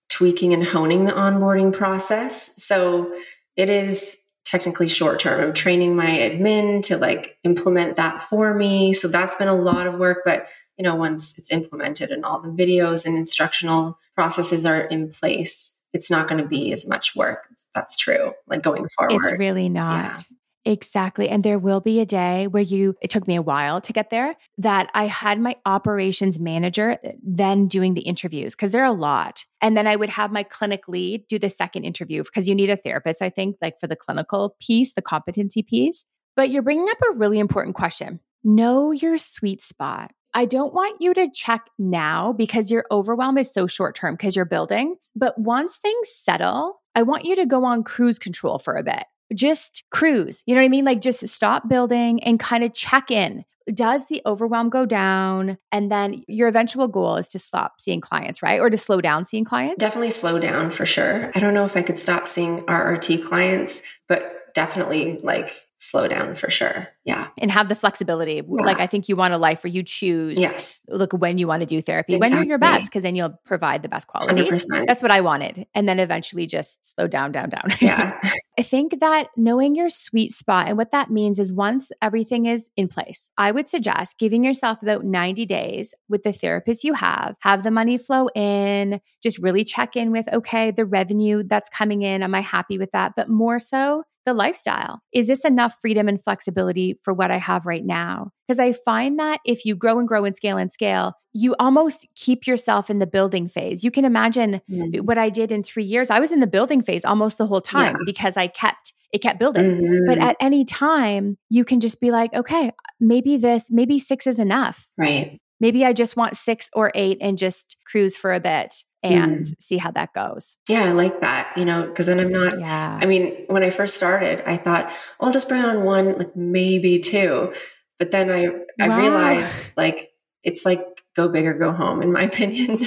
tweaking 0.09 0.53
and 0.53 0.63
honing 0.63 1.05
the 1.05 1.11
onboarding 1.11 1.71
process. 1.71 2.51
So 2.61 3.15
it 3.55 3.69
is 3.69 4.17
technically 4.43 4.87
short 4.87 5.19
term. 5.19 5.41
I'm 5.41 5.53
training 5.53 5.95
my 5.95 6.05
admin 6.05 6.83
to 6.83 6.97
like 6.97 7.37
implement 7.43 7.95
that 7.97 8.23
for 8.23 8.53
me. 8.53 8.93
So 8.93 9.07
that's 9.07 9.35
been 9.35 9.47
a 9.47 9.55
lot 9.55 9.87
of 9.87 9.95
work, 9.95 10.21
but 10.25 10.47
you 10.77 10.83
know, 10.83 10.95
once 10.95 11.37
it's 11.37 11.51
implemented 11.51 12.11
and 12.11 12.25
all 12.25 12.41
the 12.41 12.49
videos 12.49 13.05
and 13.05 13.17
instructional 13.17 13.97
processes 14.13 14.65
are 14.65 14.81
in 14.81 15.09
place, 15.09 15.79
it's 15.93 16.09
not 16.09 16.27
going 16.27 16.41
to 16.41 16.47
be 16.47 16.73
as 16.73 16.87
much 16.87 17.15
work. 17.15 17.47
That's 17.73 17.95
true. 17.95 18.33
Like 18.47 18.61
going 18.61 18.87
forward. 18.89 19.21
It's 19.25 19.39
really 19.39 19.69
not. 19.69 20.25
Exactly. 20.65 21.29
And 21.29 21.43
there 21.43 21.59
will 21.59 21.79
be 21.79 21.99
a 21.99 22.05
day 22.05 22.47
where 22.47 22.63
you, 22.63 22.95
it 22.99 23.11
took 23.11 23.27
me 23.27 23.35
a 23.35 23.41
while 23.41 23.81
to 23.81 23.93
get 23.93 24.09
there, 24.09 24.35
that 24.57 24.89
I 24.95 25.05
had 25.05 25.39
my 25.39 25.55
operations 25.65 26.39
manager 26.39 26.97
eh, 27.03 27.11
then 27.23 27.67
doing 27.67 27.93
the 27.93 28.01
interviews 28.01 28.55
because 28.55 28.71
there 28.71 28.81
are 28.81 28.85
a 28.85 28.91
lot. 28.91 29.45
And 29.61 29.77
then 29.77 29.85
I 29.85 29.95
would 29.95 30.09
have 30.09 30.31
my 30.31 30.41
clinic 30.41 30.87
lead 30.87 31.27
do 31.27 31.37
the 31.37 31.49
second 31.49 31.83
interview 31.83 32.23
because 32.23 32.47
you 32.47 32.55
need 32.55 32.71
a 32.71 32.77
therapist, 32.77 33.21
I 33.21 33.29
think, 33.29 33.57
like 33.61 33.79
for 33.79 33.85
the 33.85 33.95
clinical 33.95 34.55
piece, 34.59 34.93
the 34.93 35.03
competency 35.03 35.61
piece. 35.61 36.03
But 36.35 36.49
you're 36.49 36.63
bringing 36.63 36.89
up 36.89 36.97
a 37.09 37.15
really 37.15 37.39
important 37.39 37.75
question. 37.75 38.19
Know 38.43 38.91
your 38.91 39.19
sweet 39.19 39.61
spot. 39.61 40.11
I 40.33 40.45
don't 40.45 40.73
want 40.73 40.99
you 40.99 41.13
to 41.13 41.31
check 41.33 41.69
now 41.79 42.33
because 42.33 42.69
your 42.69 42.85
overwhelm 42.91 43.37
is 43.37 43.53
so 43.53 43.67
short 43.67 43.95
term 43.95 44.15
because 44.15 44.35
you're 44.35 44.45
building. 44.45 44.97
But 45.15 45.39
once 45.39 45.77
things 45.77 46.09
settle, 46.11 46.81
I 46.93 47.03
want 47.03 47.23
you 47.23 47.37
to 47.37 47.45
go 47.45 47.63
on 47.63 47.83
cruise 47.83 48.19
control 48.19 48.59
for 48.59 48.75
a 48.75 48.83
bit 48.83 49.05
just 49.33 49.83
cruise. 49.91 50.43
You 50.45 50.55
know 50.55 50.61
what 50.61 50.65
I 50.65 50.69
mean? 50.69 50.85
Like 50.85 51.01
just 51.01 51.27
stop 51.27 51.67
building 51.67 52.23
and 52.23 52.39
kind 52.39 52.63
of 52.63 52.73
check 52.73 53.11
in. 53.11 53.45
Does 53.73 54.05
the 54.05 54.21
overwhelm 54.27 54.69
go 54.69 54.85
down? 54.85 55.57
And 55.71 55.91
then 55.91 56.23
your 56.27 56.47
eventual 56.47 56.87
goal 56.87 57.15
is 57.15 57.27
to 57.29 57.39
stop 57.39 57.81
seeing 57.81 57.99
clients, 57.99 58.43
right? 58.43 58.59
Or 58.59 58.69
to 58.69 58.77
slow 58.77 59.01
down 59.01 59.25
seeing 59.25 59.43
clients? 59.43 59.79
Definitely 59.79 60.11
slow 60.11 60.37
down 60.37 60.69
for 60.69 60.85
sure. 60.85 61.31
I 61.33 61.39
don't 61.39 61.55
know 61.55 61.65
if 61.65 61.75
I 61.75 61.81
could 61.81 61.97
stop 61.97 62.27
seeing 62.27 62.59
RRT 62.65 63.25
clients, 63.25 63.81
but 64.07 64.34
definitely 64.55 65.19
like 65.21 65.53
slow 65.77 66.07
down 66.07 66.35
for 66.35 66.49
sure. 66.49 66.87
Yeah. 67.03 67.27
And 67.37 67.51
have 67.51 67.69
the 67.69 67.75
flexibility. 67.75 68.35
Yeah. 68.35 68.41
Like 68.47 68.79
I 68.79 68.87
think 68.87 69.07
you 69.07 69.15
want 69.15 69.33
a 69.33 69.37
life 69.37 69.63
where 69.63 69.71
you 69.71 69.83
choose 69.83 70.39
yes. 70.39 70.81
look 70.87 71.13
when 71.13 71.37
you 71.37 71.47
want 71.47 71.59
to 71.59 71.65
do 71.65 71.81
therapy, 71.81 72.15
exactly. 72.15 72.37
when 72.37 72.47
you're 72.47 72.53
your 72.53 72.57
best, 72.57 72.85
because 72.85 73.03
then 73.03 73.15
you'll 73.15 73.37
provide 73.45 73.83
the 73.83 73.89
best 73.89 74.07
quality. 74.07 74.41
100%. 74.41 74.87
That's 74.87 75.03
what 75.03 75.11
I 75.11 75.21
wanted. 75.21 75.67
And 75.75 75.87
then 75.87 75.99
eventually 75.99 76.47
just 76.47 76.95
slow 76.95 77.07
down, 77.07 77.31
down, 77.31 77.49
down. 77.49 77.73
Yeah. 77.81 78.19
I 78.57 78.61
think 78.61 79.01
that 79.01 79.27
knowing 79.35 79.75
your 79.75 79.89
sweet 79.89 80.31
spot 80.31 80.69
and 80.69 80.77
what 80.77 80.91
that 80.91 81.11
means 81.11 81.39
is 81.39 81.51
once 81.51 81.91
everything 82.01 82.45
is 82.45 82.69
in 82.77 82.87
place, 82.87 83.29
I 83.37 83.51
would 83.51 83.69
suggest 83.69 84.17
giving 84.17 84.45
yourself 84.45 84.81
about 84.81 85.03
90 85.03 85.45
days 85.45 85.93
with 86.07 86.23
the 86.23 86.31
therapist 86.31 86.85
you 86.85 86.93
have, 86.93 87.35
have 87.41 87.63
the 87.63 87.71
money 87.71 87.97
flow 87.97 88.29
in, 88.33 89.01
just 89.21 89.39
really 89.39 89.65
check 89.65 89.97
in 89.97 90.11
with, 90.11 90.25
okay, 90.31 90.71
the 90.71 90.85
revenue 90.85 91.43
that's 91.43 91.69
coming 91.69 92.01
in, 92.01 92.23
am 92.23 92.33
I 92.33 92.41
happy 92.41 92.77
with 92.77 92.91
that? 92.93 93.11
But 93.17 93.29
more 93.29 93.59
so, 93.59 94.03
the 94.25 94.33
lifestyle. 94.33 95.01
Is 95.13 95.27
this 95.27 95.45
enough 95.45 95.75
freedom 95.81 96.07
and 96.07 96.21
flexibility 96.23 96.99
for 97.03 97.13
what 97.13 97.31
I 97.31 97.37
have 97.37 97.65
right 97.65 97.85
now? 97.85 98.31
Because 98.47 98.59
I 98.59 98.73
find 98.73 99.19
that 99.19 99.39
if 99.45 99.65
you 99.65 99.75
grow 99.75 99.99
and 99.99 100.07
grow 100.07 100.25
and 100.25 100.35
scale 100.35 100.57
and 100.57 100.71
scale, 100.71 101.13
you 101.33 101.55
almost 101.59 102.07
keep 102.15 102.47
yourself 102.47 102.89
in 102.89 102.99
the 102.99 103.07
building 103.07 103.47
phase. 103.47 103.83
You 103.83 103.91
can 103.91 104.05
imagine 104.05 104.61
mm-hmm. 104.69 105.05
what 105.05 105.17
I 105.17 105.29
did 105.29 105.51
in 105.51 105.63
three 105.63 105.83
years. 105.83 106.09
I 106.09 106.19
was 106.19 106.31
in 106.31 106.39
the 106.39 106.47
building 106.47 106.81
phase 106.81 107.05
almost 107.05 107.37
the 107.37 107.47
whole 107.47 107.61
time 107.61 107.95
yeah. 107.99 108.03
because 108.05 108.37
I 108.37 108.47
kept 108.47 108.93
it 109.13 109.21
kept 109.21 109.39
building. 109.39 109.63
Mm-hmm. 109.63 110.07
But 110.07 110.17
at 110.17 110.35
any 110.41 110.65
time, 110.65 111.37
you 111.49 111.63
can 111.63 111.79
just 111.79 112.01
be 112.01 112.11
like, 112.11 112.33
okay, 112.33 112.71
maybe 112.99 113.37
this, 113.37 113.71
maybe 113.71 113.97
six 113.97 114.27
is 114.27 114.39
enough. 114.39 114.89
Right. 114.97 115.39
Maybe 115.59 115.85
I 115.85 115.93
just 115.93 116.17
want 116.17 116.35
six 116.35 116.69
or 116.73 116.91
eight 116.95 117.17
and 117.21 117.37
just 117.37 117.77
cruise 117.85 118.17
for 118.17 118.33
a 118.33 118.39
bit 118.39 118.83
and 119.03 119.41
mm. 119.41 119.53
see 119.61 119.77
how 119.77 119.91
that 119.91 120.13
goes. 120.13 120.57
Yeah, 120.67 120.85
I 120.85 120.91
like 120.91 121.21
that, 121.21 121.53
you 121.55 121.65
know, 121.65 121.87
because 121.87 122.07
then 122.07 122.19
I'm 122.19 122.31
not, 122.31 122.59
yeah. 122.59 122.99
I 123.01 123.05
mean, 123.05 123.45
when 123.47 123.63
I 123.63 123.69
first 123.69 123.95
started, 123.95 124.43
I 124.49 124.57
thought, 124.57 124.85
well, 125.19 125.27
I'll 125.27 125.31
just 125.31 125.47
bring 125.47 125.63
on 125.63 125.83
one, 125.83 126.17
like 126.17 126.35
maybe 126.35 126.99
two. 126.99 127.53
But 127.99 128.11
then 128.11 128.29
I, 128.29 128.47
I 128.83 128.89
wow. 128.89 128.99
realized 128.99 129.77
like, 129.77 130.11
it's 130.43 130.65
like 130.65 130.79
go 131.15 131.29
big 131.29 131.45
or 131.45 131.53
go 131.53 131.71
home, 131.71 132.01
in 132.01 132.11
my 132.11 132.23
opinion. 132.31 132.79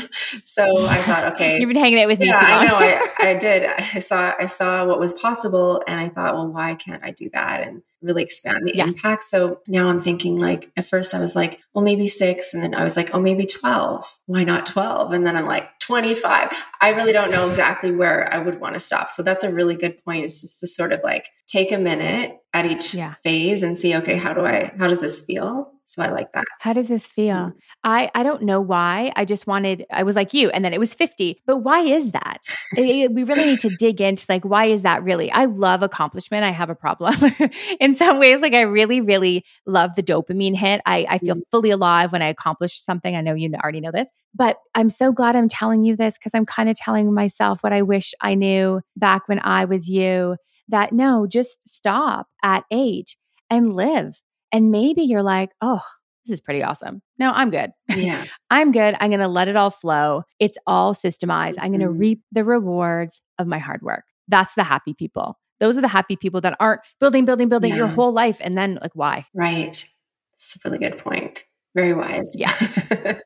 so 0.45 0.87
I 0.87 1.03
thought, 1.03 1.25
okay, 1.35 1.59
you've 1.59 1.69
been 1.69 1.77
hanging 1.77 2.01
out 2.01 2.09
with 2.09 2.21
me. 2.21 2.27
Yeah, 2.27 2.39
I 2.39 2.67
know. 2.67 2.77
I, 2.77 3.31
I 3.31 3.35
did. 3.39 3.65
I 3.65 3.99
saw, 3.99 4.35
I 4.39 4.47
saw 4.47 4.87
what 4.87 4.99
was 4.99 5.15
possible, 5.15 5.83
and 5.87 6.01
I 6.01 6.09
thought, 6.09 6.35
well, 6.35 6.49
why 6.49 6.75
can't 6.75 7.03
I 7.05 7.11
do 7.11 7.31
that 7.33 7.63
and 7.63 7.83
really 8.02 8.23
expand 8.23 8.67
the 8.67 8.76
yes. 8.76 8.88
impact? 8.88 9.25
So 9.25 9.61
now 9.67 9.88
I'm 9.88 10.00
thinking, 10.00 10.38
like, 10.38 10.71
at 10.76 10.87
first 10.87 11.14
I 11.14 11.21
was 11.21 11.35
like, 11.35 11.61
well, 11.75 11.85
maybe 11.85 12.09
six, 12.09 12.55
and 12.55 12.62
then 12.62 12.75
I 12.75 12.85
was 12.85 12.97
like, 12.97 13.14
oh, 13.14 13.21
maybe 13.21 13.47
twelve. 13.47 14.19
Why 14.26 14.45
not 14.45 14.67
twelve? 14.67 15.13
And 15.13 15.26
then 15.26 15.37
I'm 15.37 15.47
like, 15.47 15.78
twenty 15.80 16.15
five. 16.15 16.56
I 16.80 16.91
really 16.91 17.13
don't 17.13 17.30
know 17.30 17.49
exactly 17.49 17.91
where 17.91 18.32
I 18.32 18.39
would 18.39 18.61
want 18.61 18.75
to 18.75 18.80
stop. 18.80 19.11
So 19.11 19.23
that's 19.23 19.45
a 19.45 19.52
really 19.52 19.76
good 19.76 20.02
point. 20.04 20.25
Is 20.25 20.41
just 20.41 20.61
to 20.61 20.67
sort 20.67 20.93
of 20.93 21.00
like 21.02 21.28
take 21.47 21.73
a 21.73 21.78
minute 21.78 22.39
at 22.52 22.67
each 22.67 22.95
yeah. 22.95 23.15
phase 23.23 23.63
and 23.63 23.78
see, 23.78 23.97
okay, 23.97 24.17
how 24.17 24.34
do 24.34 24.45
I, 24.45 24.73
how 24.78 24.87
does 24.87 25.00
this 25.00 25.25
feel? 25.25 25.73
So 25.89 26.03
I 26.03 26.11
like 26.11 26.33
that. 26.33 26.45
How 26.61 26.75
does 26.75 26.89
this 26.89 27.07
feel? 27.07 27.35
Mm-hmm. 27.35 27.59
I 27.83 28.11
I 28.15 28.23
don't 28.23 28.43
know 28.43 28.61
why. 28.61 29.11
I 29.17 29.25
just 29.25 29.47
wanted 29.47 29.87
I 29.91 30.03
was 30.03 30.15
like 30.17 30.35
you 30.35 30.51
and 30.51 30.63
then 30.63 30.75
it 30.75 30.79
was 30.79 30.93
50. 30.93 31.41
But 31.47 31.59
why 31.59 31.81
is 31.81 32.13
that? 32.13 32.41
we 32.77 33.07
really 33.07 33.47
need 33.47 33.61
to 33.61 33.71
dig 33.79 34.03
into 34.03 34.27
like 34.29 34.45
why 34.45 34.67
is 34.67 34.83
that 34.83 35.03
really? 35.03 35.33
I 35.33 35.47
love 35.47 35.83
accomplishment. 35.83 36.45
I 36.45 36.51
have 36.51 36.69
a 36.69 36.75
problem. 36.75 37.17
In 37.81 37.95
some 37.95 38.19
ways 38.19 38.43
like 38.43 38.53
I 38.53 38.61
really 38.61 39.01
really 39.01 39.47
love 39.67 39.95
the 39.95 40.03
dopamine 40.03 40.55
hit. 40.55 40.83
I 40.85 41.07
I 41.09 41.19
feel 41.19 41.37
mm-hmm. 41.37 41.51
fully 41.51 41.71
alive 41.71 42.13
when 42.13 42.21
I 42.21 42.29
accomplish 42.29 42.83
something. 42.83 43.17
I 43.17 43.23
know 43.23 43.33
you 43.33 43.51
already 43.55 43.81
know 43.81 43.93
this. 43.93 44.11
But 44.35 44.59
I'm 44.75 44.91
so 44.91 45.11
glad 45.11 45.37
I'm 45.37 45.49
telling 45.49 45.85
you 45.85 45.97
this 45.97 46.19
cuz 46.19 46.35
I'm 46.35 46.45
kind 46.45 46.69
of 46.69 46.77
telling 46.77 47.15
myself 47.15 47.63
what 47.63 47.73
I 47.73 47.81
wish 47.81 48.13
I 48.21 48.35
knew 48.35 48.83
back 48.95 49.27
when 49.27 49.41
I 49.43 49.65
was 49.65 49.89
you 49.89 50.37
that 50.69 50.93
no, 50.93 51.27
just 51.27 51.67
stop 51.67 52.27
at 52.43 52.65
8 52.71 53.17
and 53.49 53.73
live 53.73 54.21
and 54.52 54.71
maybe 54.71 55.02
you're 55.02 55.23
like, 55.23 55.50
oh, 55.61 55.82
this 56.25 56.34
is 56.34 56.41
pretty 56.41 56.63
awesome. 56.63 57.00
No, 57.19 57.30
I'm 57.30 57.50
good. 57.50 57.71
Yeah. 57.89 58.25
I'm 58.50 58.71
good. 58.73 58.95
I'm 59.00 59.11
going 59.11 59.21
to 59.21 59.28
let 59.28 59.49
it 59.49 59.56
all 59.56 59.71
flow. 59.71 60.25
It's 60.39 60.58
all 60.67 60.95
systemized. 60.95 61.54
I'm 61.58 61.71
going 61.71 61.80
to 61.80 61.87
mm-hmm. 61.87 61.99
reap 61.99 62.23
the 62.32 62.45
rewards 62.45 63.21
of 63.39 63.47
my 63.47 63.58
hard 63.58 63.82
work. 63.82 64.04
That's 64.28 64.54
the 64.54 64.65
happy 64.65 64.95
people. 64.95 65.39
Those 65.61 65.76
are 65.76 65.80
the 65.80 65.89
happy 65.89 66.17
people 66.17 66.41
that 66.43 66.56
aren't 66.61 66.82
building, 67.00 67.25
building, 67.25 67.49
building 67.49 67.71
yeah. 67.71 67.78
your 67.78 67.87
whole 67.87 68.13
life. 68.13 68.39
And 68.41 68.56
then, 68.56 68.78
like, 68.80 68.95
why? 68.95 69.25
Right. 69.34 69.84
It's 70.34 70.56
a 70.56 70.69
really 70.69 70.78
good 70.78 70.99
point. 70.99 71.45
Very 71.75 71.95
wise. 71.95 72.34
Yeah. 72.37 72.52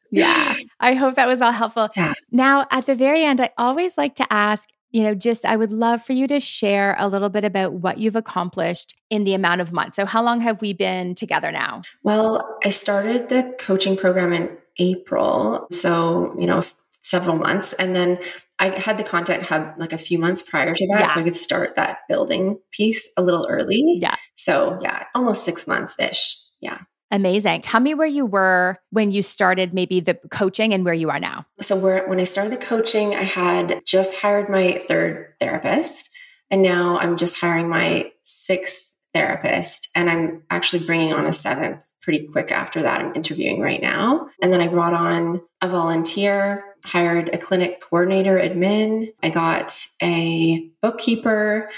yeah. 0.10 0.56
I 0.80 0.94
hope 0.94 1.14
that 1.14 1.28
was 1.28 1.40
all 1.40 1.52
helpful. 1.52 1.88
Yeah. 1.96 2.14
Now, 2.30 2.66
at 2.70 2.86
the 2.86 2.94
very 2.94 3.24
end, 3.24 3.40
I 3.40 3.50
always 3.58 3.98
like 3.98 4.14
to 4.16 4.32
ask 4.32 4.68
you 4.92 5.02
know, 5.02 5.14
just 5.14 5.44
I 5.44 5.56
would 5.56 5.72
love 5.72 6.04
for 6.04 6.12
you 6.12 6.26
to 6.28 6.38
share 6.38 6.94
a 6.98 7.08
little 7.08 7.30
bit 7.30 7.44
about 7.44 7.72
what 7.72 7.98
you've 7.98 8.16
accomplished 8.16 8.94
in 9.10 9.24
the 9.24 9.34
amount 9.34 9.60
of 9.60 9.72
months. 9.72 9.96
So, 9.96 10.06
how 10.06 10.22
long 10.22 10.40
have 10.40 10.60
we 10.60 10.72
been 10.72 11.14
together 11.14 11.50
now? 11.50 11.82
Well, 12.02 12.58
I 12.64 12.68
started 12.68 13.28
the 13.28 13.54
coaching 13.58 13.96
program 13.96 14.32
in 14.32 14.56
April. 14.78 15.66
So, 15.70 16.34
you 16.38 16.46
know, 16.46 16.62
several 17.00 17.36
months. 17.36 17.72
And 17.74 17.96
then 17.96 18.18
I 18.58 18.78
had 18.78 18.96
the 18.96 19.04
content 19.04 19.42
hub 19.42 19.74
like 19.76 19.92
a 19.92 19.98
few 19.98 20.18
months 20.18 20.42
prior 20.42 20.74
to 20.74 20.86
that. 20.88 21.00
Yeah. 21.00 21.06
So 21.06 21.20
I 21.20 21.24
could 21.24 21.34
start 21.34 21.74
that 21.76 21.98
building 22.08 22.58
piece 22.70 23.12
a 23.16 23.22
little 23.22 23.46
early. 23.50 23.98
Yeah. 24.00 24.16
So, 24.36 24.78
yeah, 24.80 25.04
almost 25.14 25.44
six 25.44 25.66
months 25.66 25.98
ish. 25.98 26.38
Yeah. 26.60 26.78
Amazing. 27.12 27.60
Tell 27.60 27.80
me 27.80 27.94
where 27.94 28.06
you 28.06 28.24
were 28.24 28.78
when 28.90 29.10
you 29.10 29.22
started 29.22 29.74
maybe 29.74 30.00
the 30.00 30.14
coaching 30.30 30.72
and 30.72 30.82
where 30.84 30.94
you 30.94 31.10
are 31.10 31.20
now. 31.20 31.44
So 31.60 31.76
when 31.76 32.18
I 32.18 32.24
started 32.24 32.52
the 32.52 32.64
coaching, 32.64 33.14
I 33.14 33.22
had 33.22 33.82
just 33.86 34.20
hired 34.20 34.48
my 34.48 34.82
third 34.88 35.34
therapist 35.38 36.08
and 36.50 36.62
now 36.62 36.98
I'm 36.98 37.18
just 37.18 37.38
hiring 37.38 37.68
my 37.68 38.12
sixth 38.24 38.94
therapist 39.14 39.90
and 39.94 40.08
I'm 40.08 40.42
actually 40.50 40.84
bringing 40.84 41.12
on 41.12 41.26
a 41.26 41.32
seventh 41.32 41.86
pretty 42.02 42.26
quick 42.26 42.50
after 42.50 42.82
that. 42.82 43.00
I'm 43.00 43.14
interviewing 43.14 43.60
right 43.60 43.80
now. 43.80 44.28
And 44.42 44.52
then 44.52 44.60
I 44.60 44.68
brought 44.68 44.94
on 44.94 45.42
a 45.60 45.68
volunteer, 45.68 46.64
hired 46.84 47.28
a 47.28 47.38
clinic 47.38 47.80
coordinator 47.80 48.38
admin. 48.38 49.12
I 49.22 49.30
got 49.30 49.74
a 50.02 50.68
bookkeeper. 50.80 51.70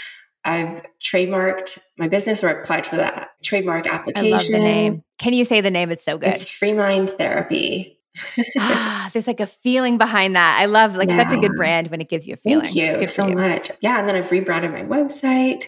I've 0.44 0.84
trademarked 1.00 1.78
my 1.98 2.08
business 2.08 2.44
or 2.44 2.48
applied 2.48 2.86
for 2.86 2.96
that 2.96 3.30
trademark 3.42 3.86
application. 3.86 4.32
I 4.32 4.36
love 4.36 4.46
the 4.46 4.58
name. 4.58 5.03
Can 5.18 5.32
you 5.32 5.44
say 5.44 5.60
the 5.60 5.70
name? 5.70 5.90
It's 5.90 6.04
so 6.04 6.18
good. 6.18 6.30
It's 6.30 6.48
Free 6.48 6.72
Mind 6.72 7.10
Therapy. 7.10 8.00
ah, 8.58 9.10
there's 9.12 9.26
like 9.26 9.40
a 9.40 9.46
feeling 9.46 9.98
behind 9.98 10.36
that. 10.36 10.58
I 10.60 10.66
love 10.66 10.94
like 10.94 11.08
yeah. 11.08 11.28
such 11.28 11.36
a 11.36 11.40
good 11.40 11.52
brand 11.56 11.88
when 11.88 12.00
it 12.00 12.08
gives 12.08 12.28
you 12.28 12.34
a 12.34 12.36
feeling. 12.36 12.66
Thank 12.66 12.76
you 12.76 12.98
good 13.00 13.10
so 13.10 13.26
you. 13.26 13.34
much. 13.34 13.70
Yeah, 13.80 13.98
and 13.98 14.08
then 14.08 14.14
I've 14.14 14.30
rebranded 14.30 14.72
my 14.72 14.84
website 14.84 15.64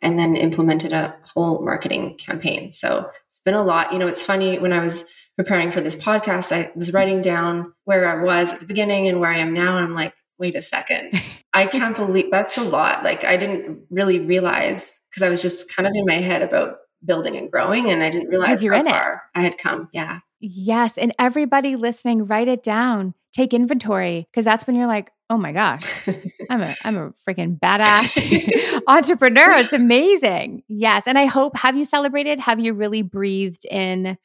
and 0.00 0.18
then 0.18 0.36
implemented 0.36 0.92
a 0.92 1.16
whole 1.34 1.62
marketing 1.62 2.16
campaign. 2.16 2.72
So 2.72 3.10
it's 3.28 3.40
been 3.40 3.54
a 3.54 3.62
lot. 3.62 3.92
You 3.92 3.98
know, 3.98 4.08
it's 4.08 4.24
funny 4.24 4.58
when 4.58 4.72
I 4.72 4.80
was 4.80 5.10
preparing 5.36 5.70
for 5.70 5.80
this 5.80 5.96
podcast, 5.96 6.52
I 6.52 6.70
was 6.74 6.92
writing 6.92 7.20
down 7.20 7.72
where 7.84 8.06
I 8.06 8.22
was 8.22 8.52
at 8.52 8.60
the 8.60 8.66
beginning 8.66 9.08
and 9.08 9.20
where 9.20 9.30
I 9.30 9.38
am 9.38 9.52
now, 9.52 9.76
and 9.76 9.84
I'm 9.84 9.94
like, 9.94 10.14
wait 10.38 10.56
a 10.56 10.62
second. 10.62 11.20
I 11.54 11.66
can't 11.66 11.96
believe 11.96 12.30
that's 12.30 12.58
a 12.58 12.64
lot. 12.64 13.04
Like 13.04 13.24
I 13.24 13.36
didn't 13.36 13.82
really 13.90 14.20
realize 14.20 14.98
because 15.10 15.22
I 15.22 15.28
was 15.28 15.42
just 15.42 15.74
kind 15.74 15.86
of 15.86 15.92
in 15.94 16.06
my 16.06 16.14
head 16.14 16.42
about 16.42 16.76
building 17.04 17.36
and 17.36 17.50
growing 17.50 17.90
and 17.90 18.02
I 18.02 18.10
didn't 18.10 18.28
realize 18.28 18.62
you're 18.62 18.74
how 18.74 18.80
in 18.80 18.86
far 18.86 19.14
it. 19.14 19.38
I 19.38 19.42
had 19.42 19.58
come. 19.58 19.88
Yeah. 19.92 20.20
Yes. 20.40 20.98
And 20.98 21.14
everybody 21.18 21.76
listening, 21.76 22.26
write 22.26 22.48
it 22.48 22.62
down. 22.62 23.14
Take 23.32 23.54
inventory 23.54 24.28
because 24.30 24.44
that's 24.44 24.66
when 24.66 24.76
you're 24.76 24.86
like, 24.86 25.10
oh 25.30 25.38
my 25.38 25.52
gosh, 25.52 26.08
I'm 26.50 26.60
a 26.60 26.76
I'm 26.84 26.98
a 26.98 27.12
freaking 27.26 27.58
badass 27.58 28.82
entrepreneur. 28.86 29.52
It's 29.52 29.72
amazing. 29.72 30.64
Yes. 30.68 31.04
And 31.06 31.18
I 31.18 31.24
hope 31.26 31.56
have 31.56 31.76
you 31.76 31.86
celebrated? 31.86 32.40
Have 32.40 32.60
you 32.60 32.74
really 32.74 33.00
breathed 33.00 33.64
in 33.64 34.18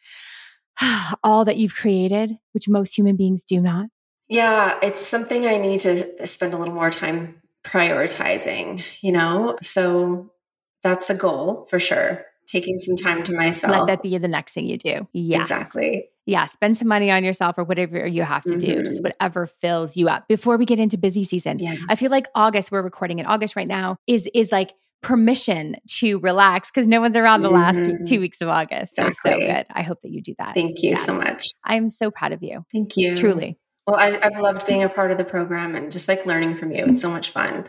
all 1.24 1.46
that 1.46 1.58
you've 1.58 1.76
created, 1.76 2.38
which 2.52 2.68
most 2.68 2.98
human 2.98 3.16
beings 3.16 3.46
do 3.46 3.62
not? 3.62 3.88
Yeah, 4.30 4.78
it's 4.84 5.06
something 5.06 5.46
I 5.46 5.58
need 5.58 5.80
to 5.82 6.28
spend 6.28 6.54
a 6.54 6.58
little 6.58 6.74
more 6.74 6.90
time 6.90 7.42
prioritizing, 7.64 8.84
you 9.02 9.12
know? 9.12 9.58
So 9.62 10.32
that's 10.84 11.10
a 11.10 11.18
goal 11.18 11.66
for 11.70 11.80
sure. 11.80 12.26
Taking 12.48 12.78
some 12.78 12.96
time 12.96 13.24
to 13.24 13.34
myself. 13.34 13.72
Let 13.72 13.88
that 13.88 14.04
be 14.04 14.18
the 14.18 14.28
next 14.28 14.54
thing 14.54 14.68
you 14.68 14.78
do. 14.78 15.08
Exactly. 15.14 16.10
Yeah. 16.26 16.46
Spend 16.46 16.78
some 16.78 16.88
money 16.88 17.12
on 17.12 17.24
yourself 17.24 17.58
or 17.58 17.64
whatever 17.64 18.06
you 18.06 18.24
have 18.24 18.44
to 18.44 18.50
mm-hmm. 18.52 18.60
do, 18.60 18.84
just 18.84 18.98
mm-hmm. 18.98 19.04
whatever 19.04 19.46
fills 19.48 19.98
you 19.98 20.10
up 20.10 20.28
before 20.28 20.58
we 20.58 20.66
get 20.66 20.80
into 20.80 20.98
busy 20.98 21.24
season. 21.24 21.60
Yeah. 21.60 21.76
I 21.90 21.96
feel 21.96 22.12
like 22.12 22.28
August, 22.36 22.72
we're 22.72 22.82
recording 22.82 23.20
in 23.20 23.26
August 23.26 23.56
right 23.56 23.68
now, 23.68 23.98
is 24.08 24.30
is 24.34 24.52
like 24.52 24.74
permission 25.02 25.76
to 26.00 26.20
relax 26.20 26.70
because 26.70 26.88
no 26.88 27.00
one's 27.00 27.16
around 27.16 27.42
the 27.42 27.50
last 27.50 27.78
mm-hmm. 27.78 28.04
two 28.04 28.20
weeks 28.20 28.42
of 28.42 28.50
August. 28.50 28.94
Exactly. 28.98 29.32
So, 29.32 29.40
so 29.40 29.46
good. 29.46 29.66
I 29.74 29.82
hope 29.84 30.02
that 30.04 30.10
you 30.10 30.22
do 30.22 30.36
that. 30.40 30.56
Thank 30.56 30.82
you 30.82 30.92
yes. 30.92 31.06
so 31.06 31.14
much. 31.14 31.48
I'm 31.64 31.90
so 31.90 32.12
proud 32.12 32.34
of 32.34 32.42
you. 32.42 32.66
Thank 32.74 32.98
you. 32.98 33.16
Truly. 33.16 33.58
Well, 33.86 33.96
I, 33.96 34.20
have 34.22 34.38
loved 34.38 34.68
being 34.68 34.84
a 34.84 34.90
part 34.90 35.12
of 35.12 35.18
the 35.18 35.24
program 35.24 35.76
and 35.76 35.92
just 35.92 36.10
like 36.10 36.26
learning 36.26 36.56
from 36.56 36.72
you. 36.72 36.84
It's 36.88 37.02
so 37.02 37.10
much 37.10 37.30
fun. 37.30 37.68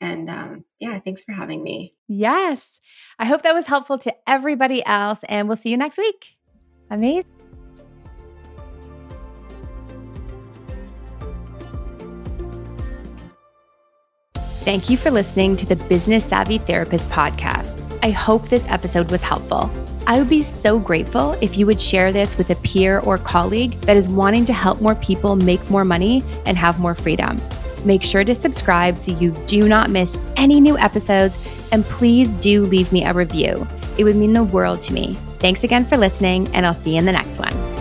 And 0.00 0.30
um, 0.30 0.64
yeah, 0.78 0.98
thanks 1.00 1.22
for 1.24 1.32
having 1.32 1.62
me. 1.62 1.94
Yes. 2.06 2.80
I 3.18 3.26
hope 3.26 3.42
that 3.42 3.54
was 3.54 3.66
helpful 3.66 3.98
to 3.98 4.14
everybody 4.26 4.84
else. 4.86 5.20
And 5.28 5.48
we'll 5.48 5.56
see 5.56 5.70
you 5.70 5.76
next 5.76 5.98
week. 5.98 6.34
Amazing. 6.90 7.30
Thank 14.68 14.90
you 14.90 14.98
for 14.98 15.10
listening 15.10 15.56
to 15.56 15.66
the 15.66 15.76
Business 15.76 16.26
Savvy 16.26 16.58
Therapist 16.58 17.08
podcast. 17.08 17.82
I 18.02 18.10
hope 18.10 18.48
this 18.48 18.68
episode 18.68 19.10
was 19.10 19.22
helpful. 19.22 19.70
I 20.06 20.18
would 20.18 20.28
be 20.28 20.42
so 20.42 20.78
grateful 20.78 21.32
if 21.40 21.56
you 21.58 21.66
would 21.66 21.80
share 21.80 22.12
this 22.12 22.36
with 22.36 22.50
a 22.50 22.54
peer 22.56 23.00
or 23.00 23.18
colleague 23.18 23.72
that 23.82 23.96
is 23.96 24.08
wanting 24.08 24.44
to 24.44 24.52
help 24.52 24.80
more 24.80 24.94
people 24.94 25.36
make 25.36 25.70
more 25.70 25.84
money 25.84 26.22
and 26.44 26.56
have 26.56 26.78
more 26.80 26.94
freedom. 26.94 27.38
Make 27.84 28.02
sure 28.02 28.24
to 28.24 28.34
subscribe 28.34 28.96
so 28.96 29.12
you 29.12 29.30
do 29.46 29.68
not 29.68 29.90
miss 29.90 30.18
any 30.36 30.60
new 30.60 30.76
episodes. 30.78 31.68
And 31.72 31.84
please 31.84 32.34
do 32.34 32.64
leave 32.64 32.92
me 32.92 33.04
a 33.04 33.12
review. 33.12 33.66
It 33.98 34.04
would 34.04 34.16
mean 34.16 34.32
the 34.32 34.44
world 34.44 34.82
to 34.82 34.92
me. 34.92 35.14
Thanks 35.38 35.64
again 35.64 35.84
for 35.84 35.96
listening, 35.96 36.48
and 36.54 36.66
I'll 36.66 36.74
see 36.74 36.92
you 36.92 36.98
in 36.98 37.04
the 37.04 37.12
next 37.12 37.38
one. 37.38 37.77